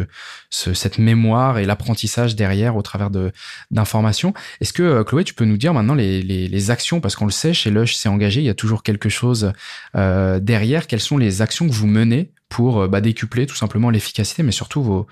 ce 0.51 0.75
cette 0.75 0.99
mémoire 0.99 1.59
et 1.59 1.67
l'apprentissage 1.67 2.37
derrière 2.37 2.77
au 2.77 2.83
travers 2.83 3.11
d'informations. 3.71 4.33
Est-ce 4.61 4.73
que 4.73 5.03
Chloé, 5.03 5.25
tu 5.25 5.35
peux 5.35 5.45
nous 5.45 5.57
dire 5.57 5.75
maintenant 5.75 5.95
les, 5.95 6.23
les, 6.23 6.47
les 6.49 6.71
actions 6.71 7.01
parce 7.01 7.17
qu'on 7.17 7.27
le 7.27 7.33
sait 7.33 7.53
chez 7.53 7.71
Lush, 7.71 7.97
c'est 7.97 8.09
engagé, 8.09 8.41
il 8.41 8.47
y 8.47 8.51
a 8.51 8.55
toujours 8.55 8.83
quelque 8.83 9.09
chose 9.09 9.53
derrière. 9.95 10.87
Quelles 10.87 11.01
sont 11.01 11.19
les 11.19 11.43
actions 11.43 11.67
que 11.67 11.73
vous 11.73 11.87
menez 11.87 12.31
pour 12.49 12.89
bah, 12.89 13.01
décupler 13.01 13.47
tout 13.47 13.57
simplement 13.57 13.91
l'efficacité, 13.91 14.43
mais 14.43 14.53
surtout 14.53 14.83
vos 14.83 15.07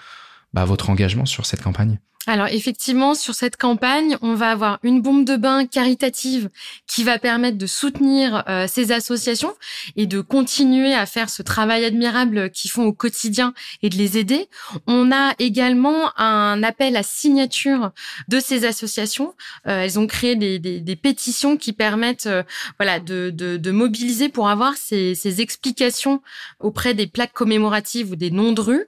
bah, 0.57 0.65
votre 0.65 0.89
engagement 0.89 1.27
sur 1.27 1.45
cette 1.45 1.61
campagne 1.63 2.01
alors 2.27 2.49
effectivement, 2.49 3.15
sur 3.15 3.35
cette 3.35 3.57
campagne, 3.57 4.17
on 4.21 4.35
va 4.35 4.51
avoir 4.51 4.79
une 4.83 5.01
bombe 5.01 5.25
de 5.25 5.37
bain 5.37 5.65
caritative 5.65 6.51
qui 6.89 7.05
va 7.05 7.19
permettre 7.19 7.57
de 7.57 7.67
soutenir 7.67 8.43
euh, 8.49 8.67
ces 8.69 8.91
associations 8.91 9.55
et 9.95 10.07
de 10.07 10.21
continuer 10.21 10.93
à 10.93 11.07
faire 11.07 11.31
ce 11.31 11.43
travail 11.43 11.85
admirable 11.85 12.51
qu'ils 12.51 12.71
font 12.71 12.85
au 12.85 12.93
quotidien 12.93 13.55
et 13.83 13.91
de 13.91 13.97
les 13.97 14.19
aider. 14.19 14.49
On 14.89 15.13
a 15.13 15.35
également 15.39 16.19
un 16.19 16.63
appel 16.65 16.97
à 16.97 17.05
signature 17.05 17.93
de 18.27 18.41
ces 18.41 18.65
associations. 18.65 19.35
Euh, 19.69 19.83
elles 19.83 19.99
ont 19.99 20.09
créé 20.09 20.35
des, 20.35 20.59
des, 20.59 20.81
des 20.81 20.97
pétitions 20.97 21.57
qui 21.57 21.73
permettent 21.73 22.27
euh, 22.27 22.43
voilà, 22.79 22.99
de, 22.99 23.31
de, 23.31 23.57
de, 23.57 23.71
mobiliser 23.71 24.29
pour 24.29 24.49
avoir 24.49 24.75
ces, 24.77 25.15
ces 25.15 25.41
explications 25.41 26.23
auprès 26.59 26.95
des 26.95 27.07
plaques 27.07 27.35
commémoratives 27.35 28.11
ou 28.11 28.17
des 28.17 28.33
noms 28.33 28.53
de 28.53 28.61
rue. 28.61 28.87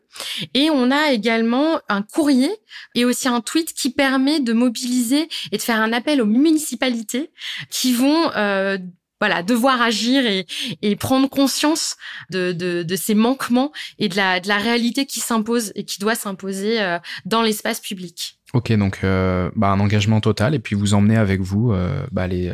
Et 0.54 0.70
on 0.70 0.90
a 0.90 1.12
également 1.12 1.80
un 1.88 2.02
courrier 2.02 2.50
et 2.94 3.04
aussi 3.04 3.27
un 3.28 3.40
tweet 3.40 3.72
qui 3.72 3.90
permet 3.90 4.40
de 4.40 4.52
mobiliser 4.52 5.28
et 5.52 5.56
de 5.56 5.62
faire 5.62 5.80
un 5.80 5.92
appel 5.92 6.20
aux 6.20 6.26
municipalités 6.26 7.30
qui 7.70 7.92
vont 7.92 8.30
euh, 8.36 8.78
voilà, 9.20 9.42
devoir 9.42 9.82
agir 9.82 10.22
et, 10.26 10.96
prendre 10.96 11.28
conscience 11.28 11.96
de, 12.30 12.52
de, 12.52 12.96
ces 12.96 13.14
manquements 13.14 13.72
et 13.98 14.08
de 14.08 14.16
la, 14.16 14.38
de 14.38 14.46
la 14.46 14.58
réalité 14.58 15.06
qui 15.06 15.18
s'impose 15.18 15.72
et 15.74 15.84
qui 15.84 15.98
doit 15.98 16.14
s'imposer 16.14 16.80
euh, 16.80 16.98
dans 17.24 17.42
l'espace 17.42 17.80
public. 17.80 18.38
Ok, 18.54 18.72
donc 18.72 19.00
euh, 19.02 19.50
bah, 19.56 19.70
un 19.70 19.80
engagement 19.80 20.20
total 20.20 20.54
et 20.54 20.60
puis 20.60 20.76
vous 20.76 20.94
emmenez 20.94 21.16
avec 21.16 21.40
vous 21.40 21.74
bah, 22.12 22.26
les, 22.28 22.52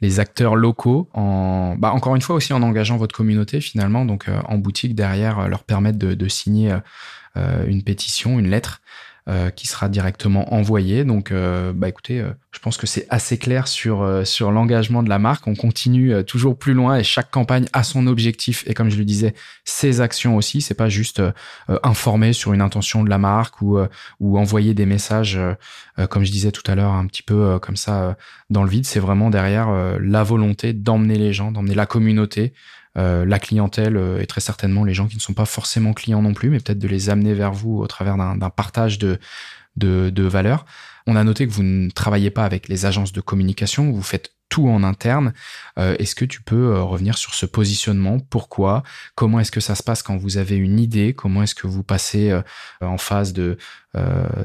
les 0.00 0.20
acteurs 0.20 0.56
locaux 0.56 1.08
en 1.14 1.74
bah, 1.76 1.92
encore 1.92 2.14
une 2.14 2.22
fois 2.22 2.36
aussi 2.36 2.52
en 2.52 2.62
engageant 2.62 2.98
votre 2.98 3.16
communauté 3.16 3.60
finalement 3.60 4.04
donc 4.04 4.26
en 4.28 4.58
boutique 4.58 4.94
derrière 4.94 5.48
leur 5.48 5.64
permettre 5.64 5.98
de 5.98 6.28
signer 6.28 6.76
une 7.34 7.82
pétition, 7.82 8.38
une 8.38 8.48
lettre 8.48 8.80
euh, 9.26 9.48
qui 9.48 9.66
sera 9.66 9.88
directement 9.88 10.52
envoyé. 10.52 11.02
Donc, 11.02 11.32
euh, 11.32 11.72
bah 11.74 11.88
écoutez, 11.88 12.20
euh, 12.20 12.32
je 12.50 12.58
pense 12.58 12.76
que 12.76 12.86
c'est 12.86 13.06
assez 13.08 13.38
clair 13.38 13.68
sur 13.68 14.06
sur 14.26 14.52
l'engagement 14.52 15.02
de 15.02 15.08
la 15.08 15.18
marque. 15.18 15.46
On 15.46 15.54
continue 15.54 16.22
toujours 16.24 16.58
plus 16.58 16.74
loin 16.74 16.98
et 16.98 17.02
chaque 17.02 17.30
campagne 17.30 17.64
a 17.72 17.84
son 17.84 18.06
objectif 18.06 18.64
et 18.66 18.74
comme 18.74 18.90
je 18.90 18.98
le 18.98 19.04
disais, 19.06 19.34
ses 19.64 20.02
actions 20.02 20.36
aussi. 20.36 20.60
C'est 20.60 20.74
pas 20.74 20.90
juste 20.90 21.22
informer 21.82 22.34
sur 22.34 22.52
une 22.52 22.60
intention 22.60 23.02
de 23.02 23.08
la 23.08 23.16
marque 23.16 23.62
ou 23.62 23.78
ou 24.20 24.38
envoyer 24.38 24.74
des 24.74 24.84
messages, 24.84 25.40
comme 26.10 26.24
je 26.24 26.30
disais 26.30 26.52
tout 26.52 26.70
à 26.70 26.74
l'heure, 26.74 26.92
un 26.92 27.06
petit 27.06 27.22
peu 27.22 27.58
comme 27.60 27.76
ça 27.76 28.18
dans 28.50 28.62
le 28.62 28.68
vide. 28.68 28.84
C'est 28.84 29.00
vraiment 29.00 29.30
derrière 29.30 29.70
la 29.98 30.22
volonté 30.22 30.74
d'emmener 30.74 31.16
les 31.16 31.32
gens, 31.32 31.50
d'emmener 31.50 31.74
la 31.74 31.86
communauté 31.86 32.52
euh, 32.96 33.24
la 33.24 33.38
clientèle 33.38 33.96
euh, 33.96 34.20
et 34.20 34.26
très 34.26 34.40
certainement 34.40 34.84
les 34.84 34.94
gens 34.94 35.08
qui 35.08 35.16
ne 35.16 35.20
sont 35.20 35.34
pas 35.34 35.46
forcément 35.46 35.92
clients 35.92 36.22
non 36.22 36.34
plus, 36.34 36.50
mais 36.50 36.60
peut-être 36.60 36.78
de 36.78 36.88
les 36.88 37.10
amener 37.10 37.34
vers 37.34 37.52
vous 37.52 37.78
au 37.78 37.86
travers 37.86 38.16
d'un 38.16 38.50
partage 38.50 38.98
de, 38.98 39.18
de, 39.76 40.10
de 40.10 40.22
valeurs. 40.22 40.64
On 41.06 41.16
a 41.16 41.24
noté 41.24 41.46
que 41.46 41.52
vous 41.52 41.62
ne 41.62 41.90
travaillez 41.90 42.30
pas 42.30 42.44
avec 42.44 42.68
les 42.68 42.86
agences 42.86 43.12
de 43.12 43.20
communication, 43.20 43.90
vous 43.90 44.02
faites 44.02 44.32
tout 44.54 44.68
en 44.68 44.84
interne. 44.84 45.32
Euh, 45.80 45.96
est-ce 45.98 46.14
que 46.14 46.24
tu 46.24 46.40
peux 46.40 46.80
revenir 46.80 47.18
sur 47.18 47.34
ce 47.34 47.44
positionnement? 47.44 48.20
Pourquoi? 48.20 48.84
Comment 49.16 49.40
est-ce 49.40 49.50
que 49.50 49.58
ça 49.58 49.74
se 49.74 49.82
passe 49.82 50.04
quand 50.04 50.16
vous 50.16 50.36
avez 50.36 50.54
une 50.54 50.78
idée? 50.78 51.12
Comment 51.12 51.42
est-ce 51.42 51.56
que 51.56 51.66
vous 51.66 51.82
passez 51.82 52.32
en 52.80 52.98
phase 52.98 53.32
de 53.32 53.58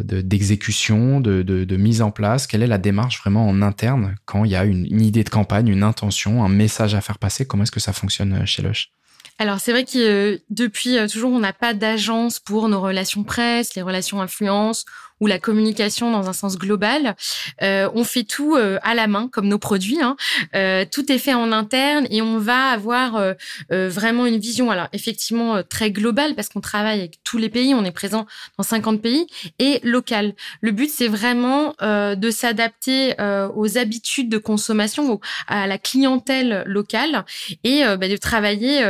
d'exécution, 0.04 1.22
de, 1.22 1.44
de, 1.44 1.78
mise 1.78 2.02
en 2.02 2.10
place? 2.10 2.48
Quelle 2.48 2.64
est 2.64 2.68
la 2.68 2.80
démarche 2.80 3.20
vraiment 3.22 3.48
en 3.48 3.62
interne 3.62 4.16
quand 4.26 4.46
il 4.46 4.52
y 4.52 4.56
a 4.56 4.66
une, 4.66 4.86
une 4.86 5.02
idée 5.02 5.24
de 5.24 5.30
campagne, 5.30 5.68
une 5.68 5.84
intention, 5.84 6.44
un 6.44 6.50
message 6.50 6.96
à 6.96 7.02
faire 7.02 7.20
passer? 7.20 7.46
Comment 7.46 7.64
est-ce 7.64 7.72
que 7.72 7.80
ça 7.80 7.94
fonctionne 7.94 8.48
chez 8.48 8.64
Lush? 8.64 8.92
Alors 9.38 9.60
c'est 9.60 9.72
vrai 9.72 9.86
que 9.86 10.42
depuis 10.50 10.98
toujours 11.08 11.32
on 11.32 11.40
n'a 11.40 11.54
pas 11.54 11.76
d'agence 11.76 12.40
pour 12.40 12.68
nos 12.68 12.82
relations 12.82 13.24
presse, 13.24 13.76
les 13.76 13.84
relations 13.84 14.22
influence 14.22 14.86
ou 15.20 15.28
la 15.28 15.40
communication 15.40 16.12
dans 16.12 16.30
un 16.30 16.34
sens 16.34 16.58
global. 16.58 17.16
Euh, 17.62 17.90
on 17.94 18.04
fait 18.04 18.24
tout 18.24 18.56
euh, 18.56 18.80
à 18.84 18.94
la 18.94 19.08
main, 19.08 19.30
comme 19.32 19.48
nos 19.48 19.60
produits. 19.60 20.02
Hein. 20.02 20.16
Euh, 20.56 20.86
tout 20.90 21.12
est 21.12 21.18
fait 21.18 21.34
en 21.34 21.52
interne 21.52 22.08
et 22.10 22.22
on 22.22 22.38
va 22.38 22.70
avoir 22.70 23.16
euh, 23.16 23.34
vraiment 23.70 24.26
une 24.26 24.38
vision, 24.38 24.72
alors 24.72 24.88
effectivement 24.94 25.62
très 25.64 25.92
globale 25.92 26.36
parce 26.36 26.50
qu'on 26.50 26.62
travaille 26.62 27.00
avec 27.00 27.20
tous 27.24 27.38
les 27.38 27.50
pays, 27.50 27.74
on 27.74 27.84
est 27.84 27.92
présent 27.92 28.26
dans 28.58 28.64
50 28.64 29.02
pays 29.02 29.28
et 29.60 29.80
local. 29.84 30.34
Le 30.62 30.72
but 30.72 30.90
c'est 30.90 31.08
vraiment 31.08 31.74
de 31.80 32.32
s'adapter 32.32 33.16
aux 33.56 33.78
habitudes 33.78 34.30
de 34.30 34.38
consommation, 34.38 35.20
à 35.48 35.68
la 35.68 35.78
clientèle 35.78 36.64
locale 36.66 37.26
et 37.64 37.84
bah, 37.84 38.08
de 38.08 38.18
travailler 38.18 38.84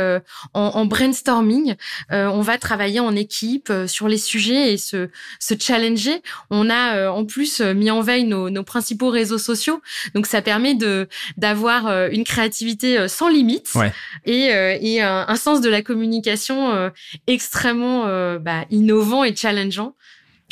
en, 0.54 0.60
en, 0.60 0.84
brainstorming. 0.86 1.74
on 2.10 2.40
va 2.40 2.58
travailler 2.58 3.00
en 3.00 3.14
équipe 3.16 3.72
sur 3.86 4.08
les 4.08 4.18
sujets 4.18 4.72
et 4.72 4.76
se, 4.76 5.08
se 5.38 5.54
challenger 5.58 6.19
on 6.50 6.70
a 6.70 6.96
euh, 6.96 7.08
en 7.08 7.24
plus 7.24 7.60
euh, 7.60 7.74
mis 7.74 7.90
en 7.90 8.00
veille 8.00 8.24
nos, 8.24 8.62
principaux 8.62 9.10
réseaux 9.10 9.38
sociaux, 9.38 9.80
donc 10.14 10.26
ça 10.26 10.42
permet 10.42 10.74
de 10.74 11.08
d'avoir 11.36 11.86
euh, 11.86 12.08
une 12.10 12.24
créativité 12.24 13.08
sans 13.08 13.28
limite 13.28 13.72
et, 14.26 15.00
un, 15.02 15.36
sens 15.36 15.60
de 15.60 15.70
la 15.70 15.82
communication 15.82 16.90
extrêmement 17.26 18.04
bah, 18.38 18.64
innovant 18.70 19.24
et 19.24 19.34
challengeant. 19.34 19.94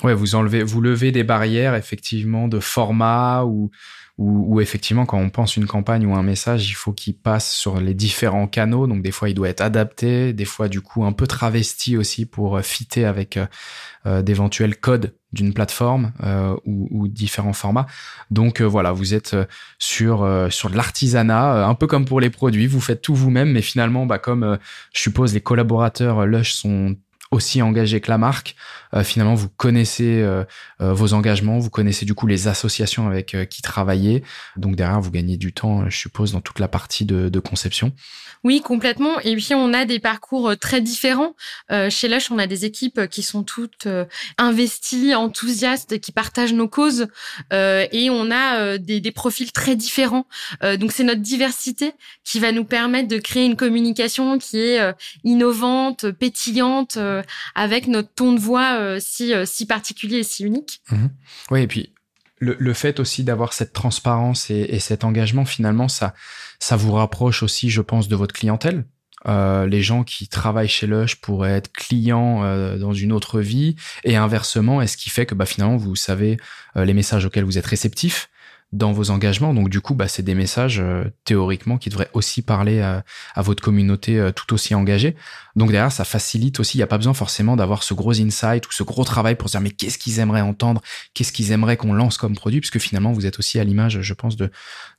Ouais, 0.03 0.15
vous 0.15 0.35
enlevez, 0.35 0.63
vous 0.63 0.81
levez 0.81 1.13
des 1.13 1.25
barrières 1.25 1.75
effectivement 1.75 2.49
de 2.49 2.61
format 2.61 3.45
ou 3.45 3.71
où, 4.19 4.61
effectivement, 4.61 5.07
quand 5.07 5.19
on 5.19 5.31
pense 5.31 5.57
une 5.57 5.69
campagne 5.69 6.05
ou 6.05 6.17
un 6.17 6.25
message, 6.25 6.69
il 6.69 6.75
faut 6.75 6.93
qu'il 6.93 7.17
passe 7.17 7.53
sur 7.53 7.81
les 7.81 7.95
différents 7.95 8.49
canaux. 8.49 8.89
Donc 8.89 9.01
des 9.01 9.13
fois, 9.13 9.29
il 9.29 9.35
doit 9.35 9.49
être 9.49 9.61
adapté, 9.61 10.33
des 10.33 10.45
fois 10.45 10.69
du 10.69 10.81
coup 10.81 11.05
un 11.05 11.13
peu 11.13 11.29
travesti 11.29 11.97
aussi 11.97 12.27
pour 12.27 12.57
euh, 12.57 12.63
fitter 12.63 13.05
avec 13.05 13.37
euh, 13.37 13.47
euh, 14.07 14.23
d'éventuels 14.23 14.77
codes 14.77 15.15
d'une 15.33 15.55
plateforme 15.55 16.13
euh, 16.25 16.57
ou, 16.65 16.89
ou, 16.91 17.07
différents 17.07 17.53
formats. 17.53 17.87
Donc 18.33 18.61
voilà, 18.61 18.91
vous 18.91 19.15
êtes 19.15 19.37
sur 19.79 20.29
sur 20.51 20.71
de 20.71 20.77
l'artisanat, 20.77 21.67
un 21.67 21.75
peu 21.75 21.87
comme 21.87 22.05
pour 22.05 22.19
les 22.19 22.31
produits. 22.31 22.67
Vous 22.67 22.81
faites 22.81 23.03
tout 23.03 23.15
vous-même, 23.15 23.53
mais 23.53 23.63
finalement, 23.63 24.05
bah, 24.05 24.19
comme 24.19 24.59
je 24.95 25.01
suppose 25.01 25.33
les 25.33 25.41
collaborateurs 25.41 26.27
Lush 26.27 26.55
sont 26.55 26.97
aussi 27.31 27.61
engagé 27.63 28.01
que 28.01 28.11
la 28.11 28.19
marque. 28.19 28.57
Euh, 28.95 29.05
finalement, 29.05 29.35
vous 29.35 29.49
connaissez 29.49 30.21
euh, 30.23 30.45
euh, 30.81 30.93
vos 30.93 31.13
engagements, 31.13 31.59
vous 31.59 31.71
connaissez 31.71 32.07
du 32.07 32.15
coup 32.15 32.27
les 32.27 32.49
associations 32.49 33.07
avec 33.07 33.37
qui 33.51 33.63
travailler. 33.63 34.23
Donc 34.57 34.77
derrière, 34.77 35.01
vous 35.01 35.11
gagnez 35.11 35.37
du 35.37 35.53
temps, 35.53 35.89
je 35.91 35.97
suppose, 35.97 36.33
dans 36.33 36.41
toute 36.41 36.59
la 36.59 36.69
partie 36.69 37.05
de, 37.05 37.39
conception. 37.39 37.93
Oui, 38.43 38.61
complètement. 38.61 39.21
Et 39.21 39.37
puis 39.37 39.55
on 39.55 39.73
a 39.73 39.85
des 39.85 40.01
parcours 40.01 40.57
très 40.59 40.81
différents. 40.81 41.35
chez 41.89 42.09
Lush, 42.09 42.31
on 42.33 42.39
a 42.39 42.49
des 42.49 42.65
équipes 42.65 43.07
qui 43.07 43.23
sont 43.23 43.45
toutes 43.45 43.87
investies, 44.39 45.15
enthousiastes, 45.15 46.01
qui 46.01 46.11
partagent 46.11 46.53
nos 46.53 46.69
causes, 46.69 47.07
et 47.53 48.09
on 48.11 48.31
a 48.33 48.77
des, 48.79 49.13
profils 49.13 49.53
très 49.53 49.77
différents. 49.77 50.27
donc 50.63 50.91
c'est 50.91 51.05
notre 51.05 51.21
diversité 51.21 51.93
qui 52.25 52.41
va 52.41 52.51
nous 52.51 52.65
permettre 52.65 53.09
de 53.09 53.19
créer 53.19 53.45
une 53.45 53.57
communication 53.57 54.39
qui 54.39 54.59
est 54.59 54.95
innovante, 55.23 56.11
pétillante 56.11 56.99
euh, 57.19 57.23
avec 57.55 57.87
notre 57.87 58.13
ton 58.15 58.33
de 58.33 58.41
voix 58.41 58.79
euh, 58.79 58.99
si, 59.01 59.35
euh, 59.35 59.45
si 59.47 59.67
particulier 59.67 60.19
et 60.19 60.23
si 60.23 60.45
unique. 60.45 60.81
Mhm. 60.91 61.11
Oui, 61.51 61.63
et 61.63 61.67
puis 61.67 61.93
le, 62.41 62.73
fait 62.73 63.01
aussi 63.01 63.25
d'avoir 63.25 63.53
cette 63.53 63.73
transparence 63.73 64.49
et, 64.51 64.61
et, 64.71 64.79
cet 64.79 65.03
engagement, 65.03 65.45
finalement, 65.45 65.89
ça, 65.89 66.15
vous 66.77 66.93
rapproche 66.93 67.43
aussi, 67.43 67.69
je 67.69 67.81
pense, 67.81 68.07
de 68.07 68.15
votre 68.15 68.33
clientèle. 68.33 68.85
Les 69.27 69.83
gens 69.83 70.05
qui 70.05 70.29
travaillent 70.29 70.69
chez 70.69 70.87
Lush 70.87 71.17
pourraient 71.17 71.57
être 71.57 71.73
clients 71.73 72.77
dans 72.79 72.93
une 72.93 73.11
autre 73.11 73.41
vie 73.41 73.75
et 74.05 74.15
inversement, 74.15 74.81
est-ce 74.81 74.97
qui 74.97 75.11
fait 75.11 75.27
que 75.27 75.35
bah, 75.35 75.47
finalement 75.47 75.77
vous 75.77 75.97
savez 75.97 76.37
les 76.77 76.95
messages 76.95 77.27
auxquels 77.27 77.43
vous 77.43 77.59
êtes 77.59 77.67
réceptifs 77.67 78.31
dans 78.71 78.93
vos 78.93 79.11
engagements? 79.11 79.53
Donc 79.53 79.69
du 79.69 79.81
coup, 79.81 79.97
bah, 79.97 80.07
c'est 80.07 80.23
des 80.23 80.37
messages 80.37 80.81
théoriquement 81.25 81.77
qui 81.77 81.91
devraient 81.91 82.11
aussi 82.13 82.43
parler 82.43 82.81
à 82.81 83.43
votre 83.43 83.63
communauté 83.63 84.31
tout 84.37 84.55
aussi 84.55 84.77
engagée. 84.77 85.17
Donc 85.59 85.73
derrière, 85.73 85.91
ça 85.91 86.05
facilite 86.05 86.61
aussi. 86.61 86.77
Il 86.77 86.81
n'y 86.81 86.85
a 86.85 86.87
pas 86.87 86.99
besoin 86.99 87.15
forcément 87.15 87.57
d'avoir 87.57 87.83
ce 87.83 87.93
gros 87.93 88.19
insight 88.21 88.65
ou 88.67 88.73
ce 88.73 88.85
gros 88.85 89.05
travail 89.05 89.35
pour 89.35 89.49
se 89.49 89.55
dire 89.55 89.61
mais 89.61 89.71
qu'est-ce 89.71 89.99
qu'ils 89.99 90.21
aimeraient 90.21 90.41
entendre, 90.41 90.81
qu'est-ce 91.15 91.33
qu'ils 91.33 91.51
aimeraient 91.51 91.77
qu'on 91.77 91.93
lance 91.93 92.17
comme 92.17 92.37
produit, 92.37 92.61
puisque 92.61 92.79
finalement 92.79 93.13
vous 93.13 93.27
êtes 93.27 93.41
aussi 93.41 93.59
à 93.59 93.65
l'image, 93.65 94.01
je 94.01 94.15
pense, 94.15 94.37
de, 94.37 94.51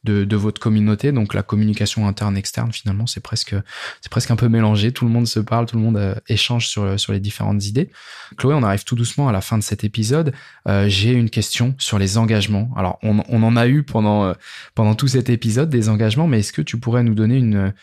de, 0.03 0.35
votre 0.35 0.59
communauté. 0.59 1.13
Donc 1.13 1.33
la 1.33 1.43
communication 1.43 2.07
interne 2.07 2.35
externe, 2.35 2.73
finalement, 2.73 3.07
c'est 3.07 3.21
presque 3.21 3.55
c'est 4.01 4.11
presque 4.11 4.31
un 4.31 4.35
peu 4.35 4.49
mélangé. 4.49 4.91
Tout 4.91 5.05
le 5.05 5.11
monde 5.11 5.27
se 5.27 5.39
parle, 5.39 5.65
tout 5.65 5.77
le 5.77 5.81
monde 5.81 5.97
euh, 5.97 6.15
échange 6.27 6.67
sur 6.67 6.99
sur 6.99 7.13
les 7.13 7.21
différentes 7.21 7.65
idées. 7.65 7.89
Chloé, 8.37 8.53
on 8.53 8.63
arrive 8.63 8.83
tout 8.83 8.95
doucement 8.95 9.29
à 9.29 9.31
la 9.31 9.41
fin 9.41 9.57
de 9.57 9.63
cet 9.63 9.85
épisode. 9.85 10.33
Euh, 10.67 10.89
J'ai 10.89 11.13
une 11.13 11.29
question 11.29 11.73
sur 11.77 11.97
les 11.99 12.17
engagements. 12.17 12.69
Alors 12.75 12.99
on, 13.01 13.23
on 13.29 13.43
en 13.43 13.55
a 13.55 13.65
eu 13.67 13.83
pendant 13.83 14.25
euh, 14.25 14.33
pendant 14.75 14.93
tout 14.93 15.07
cet 15.07 15.29
épisode 15.29 15.69
des 15.69 15.87
engagements, 15.87 16.27
mais 16.27 16.39
est-ce 16.39 16.51
que 16.51 16.61
tu 16.61 16.77
pourrais 16.77 17.03
nous 17.03 17.15
donner 17.15 17.37
une 17.37 17.73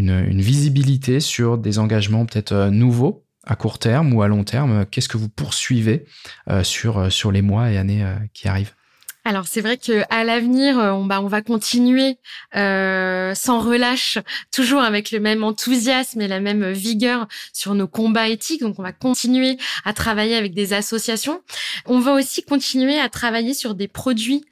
une, 0.00 0.40
visibilité 0.40 1.20
sur 1.20 1.58
des 1.58 1.78
engagements 1.78 2.26
peut-être 2.26 2.52
euh, 2.52 2.70
nouveaux 2.70 3.24
à 3.46 3.56
court 3.56 3.78
terme 3.78 4.12
ou 4.12 4.22
à 4.22 4.28
long 4.28 4.44
terme 4.44 4.84
Qu'est-ce 4.90 5.08
que 5.08 5.16
vous 5.16 5.28
poursuivez 5.28 6.04
euh, 6.48 6.62
sur, 6.62 6.98
euh, 6.98 7.10
sur 7.10 7.32
les 7.32 7.42
mois 7.42 7.70
et 7.70 7.78
années 7.78 8.04
qui 8.34 8.48
arrivent? 8.48 8.74
Alors 9.24 9.46
c'est 9.46 9.60
vrai 9.60 9.76
que 9.76 10.02
à 10.08 10.24
l'avenir, 10.24 10.76
on, 10.76 11.04
bah, 11.04 11.20
on 11.20 11.26
va 11.26 11.42
continuer 11.42 12.16
sans 12.54 13.60
relâche, 13.60 14.18
toujours 14.50 14.80
avec 14.80 15.10
le 15.10 15.20
même 15.20 15.44
enthousiasme 15.44 16.22
et 16.22 16.28
la 16.28 16.40
même 16.40 16.72
vigueur 16.72 17.28
sur 17.52 17.74
nos 17.74 17.86
combats 17.86 18.28
éthiques. 18.28 18.62
Donc 18.62 18.78
on 18.78 18.82
va 18.82 18.92
continuer 18.92 19.58
à 19.84 19.92
travailler 19.92 20.36
avec 20.36 20.54
des 20.54 20.72
associations. 20.72 21.42
On 21.84 21.98
va 21.98 22.14
aussi 22.14 22.42
continuer 22.42 22.98
à 22.98 23.10
travailler 23.10 23.52
sur 23.52 23.74
des 23.74 23.88
produits 23.88 24.44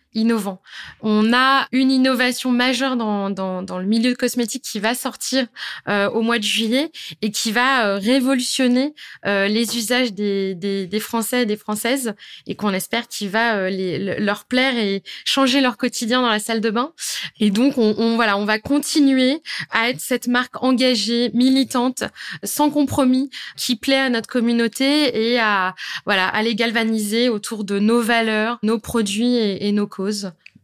On 1.00 1.32
a 1.32 1.66
une 1.72 1.90
innovation 1.90 2.50
majeure 2.50 2.96
dans, 2.96 3.30
dans, 3.30 3.62
dans 3.62 3.78
le 3.78 3.86
milieu 3.86 4.14
cosmétique 4.14 4.62
qui 4.62 4.80
va 4.80 4.94
sortir 4.94 5.46
euh, 5.88 6.08
au 6.10 6.22
mois 6.22 6.38
de 6.38 6.44
juillet 6.44 6.90
et 7.22 7.30
qui 7.30 7.52
va 7.52 7.86
euh, 7.86 7.98
révolutionner 7.98 8.94
euh, 9.26 9.48
les 9.48 9.76
usages 9.76 10.12
des, 10.12 10.54
des, 10.54 10.86
des, 10.86 11.00
Français 11.00 11.42
et 11.42 11.46
des 11.46 11.56
Françaises 11.56 12.14
et 12.46 12.54
qu'on 12.54 12.72
espère 12.72 13.08
qu'il 13.08 13.28
va 13.28 13.70
les, 13.70 14.18
leur 14.20 14.44
plaire 14.44 14.76
et 14.76 15.02
changer 15.24 15.60
leur 15.60 15.76
quotidien 15.76 16.22
dans 16.22 16.30
la 16.30 16.38
salle 16.38 16.60
de 16.60 16.70
bain. 16.70 16.92
Et 17.40 17.50
donc, 17.50 17.78
on, 17.78 17.94
on, 17.98 18.16
voilà, 18.16 18.36
on 18.36 18.44
va 18.44 18.58
continuer 18.58 19.42
à 19.70 19.90
être 19.90 20.00
cette 20.00 20.26
marque 20.26 20.62
engagée, 20.62 21.30
militante, 21.34 22.04
sans 22.44 22.70
compromis, 22.70 23.30
qui 23.56 23.76
plaît 23.76 23.96
à 23.96 24.10
notre 24.10 24.28
communauté 24.28 25.32
et 25.32 25.38
à 25.38 25.74
voilà, 26.04 26.28
à 26.28 26.42
les 26.42 26.54
galvaniser 26.54 27.28
autour 27.28 27.64
de 27.64 27.78
nos 27.78 28.00
valeurs, 28.00 28.58
nos 28.62 28.78
produits 28.78 29.34
et, 29.36 29.68
et 29.68 29.72
nos 29.72 29.86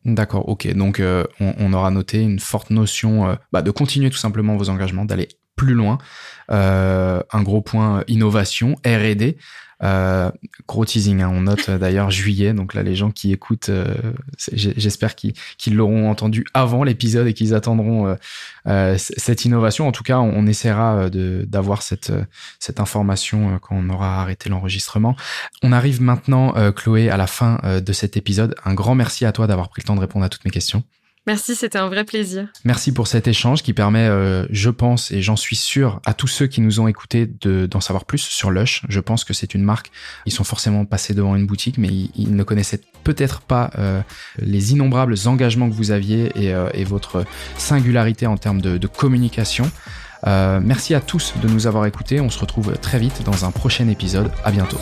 D'accord, 0.04 0.48
ok. 0.48 0.72
Donc 0.74 1.00
euh, 1.00 1.24
on, 1.40 1.72
aura 1.72 1.90
noté 1.90 2.20
une 2.20 2.38
forte 2.38 2.70
notion 2.70 3.28
euh, 3.28 3.34
bah, 3.52 3.62
de 3.62 3.70
continuer 3.70 4.10
tout 4.10 4.18
simplement 4.18 4.56
vos 4.56 4.68
engagements, 4.68 5.04
d'aller 5.04 5.28
plus 5.56 5.74
loin. 5.74 5.98
Euh, 6.50 7.22
un 7.32 7.42
gros 7.42 7.62
point 7.62 8.04
innovation, 8.06 8.76
R&D. 8.84 9.38
Euh, 9.82 10.30
gros 10.68 10.84
teasing, 10.84 11.22
hein. 11.22 11.30
on 11.32 11.42
note 11.42 11.68
euh, 11.68 11.78
d'ailleurs 11.78 12.10
juillet, 12.10 12.52
donc 12.52 12.74
là 12.74 12.82
les 12.82 12.94
gens 12.94 13.10
qui 13.10 13.32
écoutent, 13.32 13.68
euh, 13.68 13.94
j'espère 14.52 15.14
qu'ils 15.14 15.74
l'auront 15.74 16.10
entendu 16.10 16.44
avant 16.54 16.84
l'épisode 16.84 17.26
et 17.26 17.34
qu'ils 17.34 17.54
attendront 17.54 18.16
cette 18.96 19.44
innovation. 19.44 19.88
En 19.88 19.92
tout 19.92 20.02
cas, 20.02 20.18
on, 20.18 20.46
essaiera 20.46 21.08
d'avoir 21.10 21.82
cette, 21.82 22.12
cette 22.58 22.80
information 22.80 23.58
quand 23.60 23.76
on 23.76 23.88
aura 23.90 24.20
arrêté 24.20 24.48
l'enregistrement. 24.48 25.16
On 25.62 25.72
arrive 25.72 26.02
maintenant, 26.02 26.54
Chloé, 26.72 27.10
à 27.10 27.16
la 27.16 27.26
fin 27.26 27.60
de 27.64 27.92
cet 27.92 28.16
épisode. 28.16 28.54
Un 28.64 28.74
grand 28.74 28.94
merci 28.94 29.24
à 29.24 29.32
toi 29.32 29.46
d'avoir 29.46 29.68
pris 29.68 29.82
le 29.82 29.86
temps 29.86 29.96
de 29.96 30.00
répondre 30.00 30.24
à 30.24 30.28
toutes 30.28 30.44
mes 30.44 30.50
questions. 30.50 30.82
Merci, 31.26 31.54
c'était 31.54 31.78
un 31.78 31.88
vrai 31.88 32.04
plaisir. 32.04 32.48
Merci 32.64 32.92
pour 32.92 33.06
cet 33.06 33.26
échange 33.28 33.62
qui 33.62 33.72
permet, 33.72 34.06
euh, 34.06 34.46
je 34.50 34.68
pense, 34.68 35.10
et 35.10 35.22
j'en 35.22 35.36
suis 35.36 35.56
sûr, 35.56 36.00
à 36.04 36.12
tous 36.12 36.26
ceux 36.26 36.46
qui 36.46 36.60
nous 36.60 36.80
ont 36.80 36.88
écoutés 36.88 37.26
d'en 37.26 37.80
savoir 37.80 38.04
plus 38.04 38.18
sur 38.18 38.50
Lush. 38.50 38.82
Je 38.90 39.00
pense 39.00 39.24
que 39.24 39.32
c'est 39.32 39.54
une 39.54 39.62
marque. 39.62 39.90
Ils 40.26 40.32
sont 40.32 40.44
forcément 40.44 40.84
passés 40.84 41.14
devant 41.14 41.34
une 41.34 41.46
boutique, 41.46 41.78
mais 41.78 41.88
ils, 41.88 42.36
ne 42.36 42.42
connaissaient 42.42 42.80
peut-être 43.04 43.40
pas 43.40 43.70
euh, 43.78 44.02
les 44.38 44.72
innombrables 44.72 45.14
engagements 45.24 45.70
que 45.70 45.74
vous 45.74 45.92
aviez 45.92 46.30
et, 46.34 46.52
euh, 46.52 46.68
et 46.74 46.84
votre 46.84 47.24
singularité 47.56 48.26
en 48.26 48.36
termes 48.36 48.60
de, 48.60 48.76
de 48.76 48.86
communication. 48.86 49.70
merci 50.26 50.94
à 50.94 51.00
tous 51.00 51.34
de 51.42 51.48
nous 51.48 51.66
avoir 51.66 51.86
écoutés. 51.86 52.20
On 52.20 52.30
se 52.30 52.38
retrouve 52.38 52.76
très 52.78 52.98
vite 52.98 53.22
dans 53.24 53.46
un 53.46 53.50
prochain 53.50 53.88
épisode. 53.88 54.30
À 54.44 54.50
bientôt. 54.50 54.78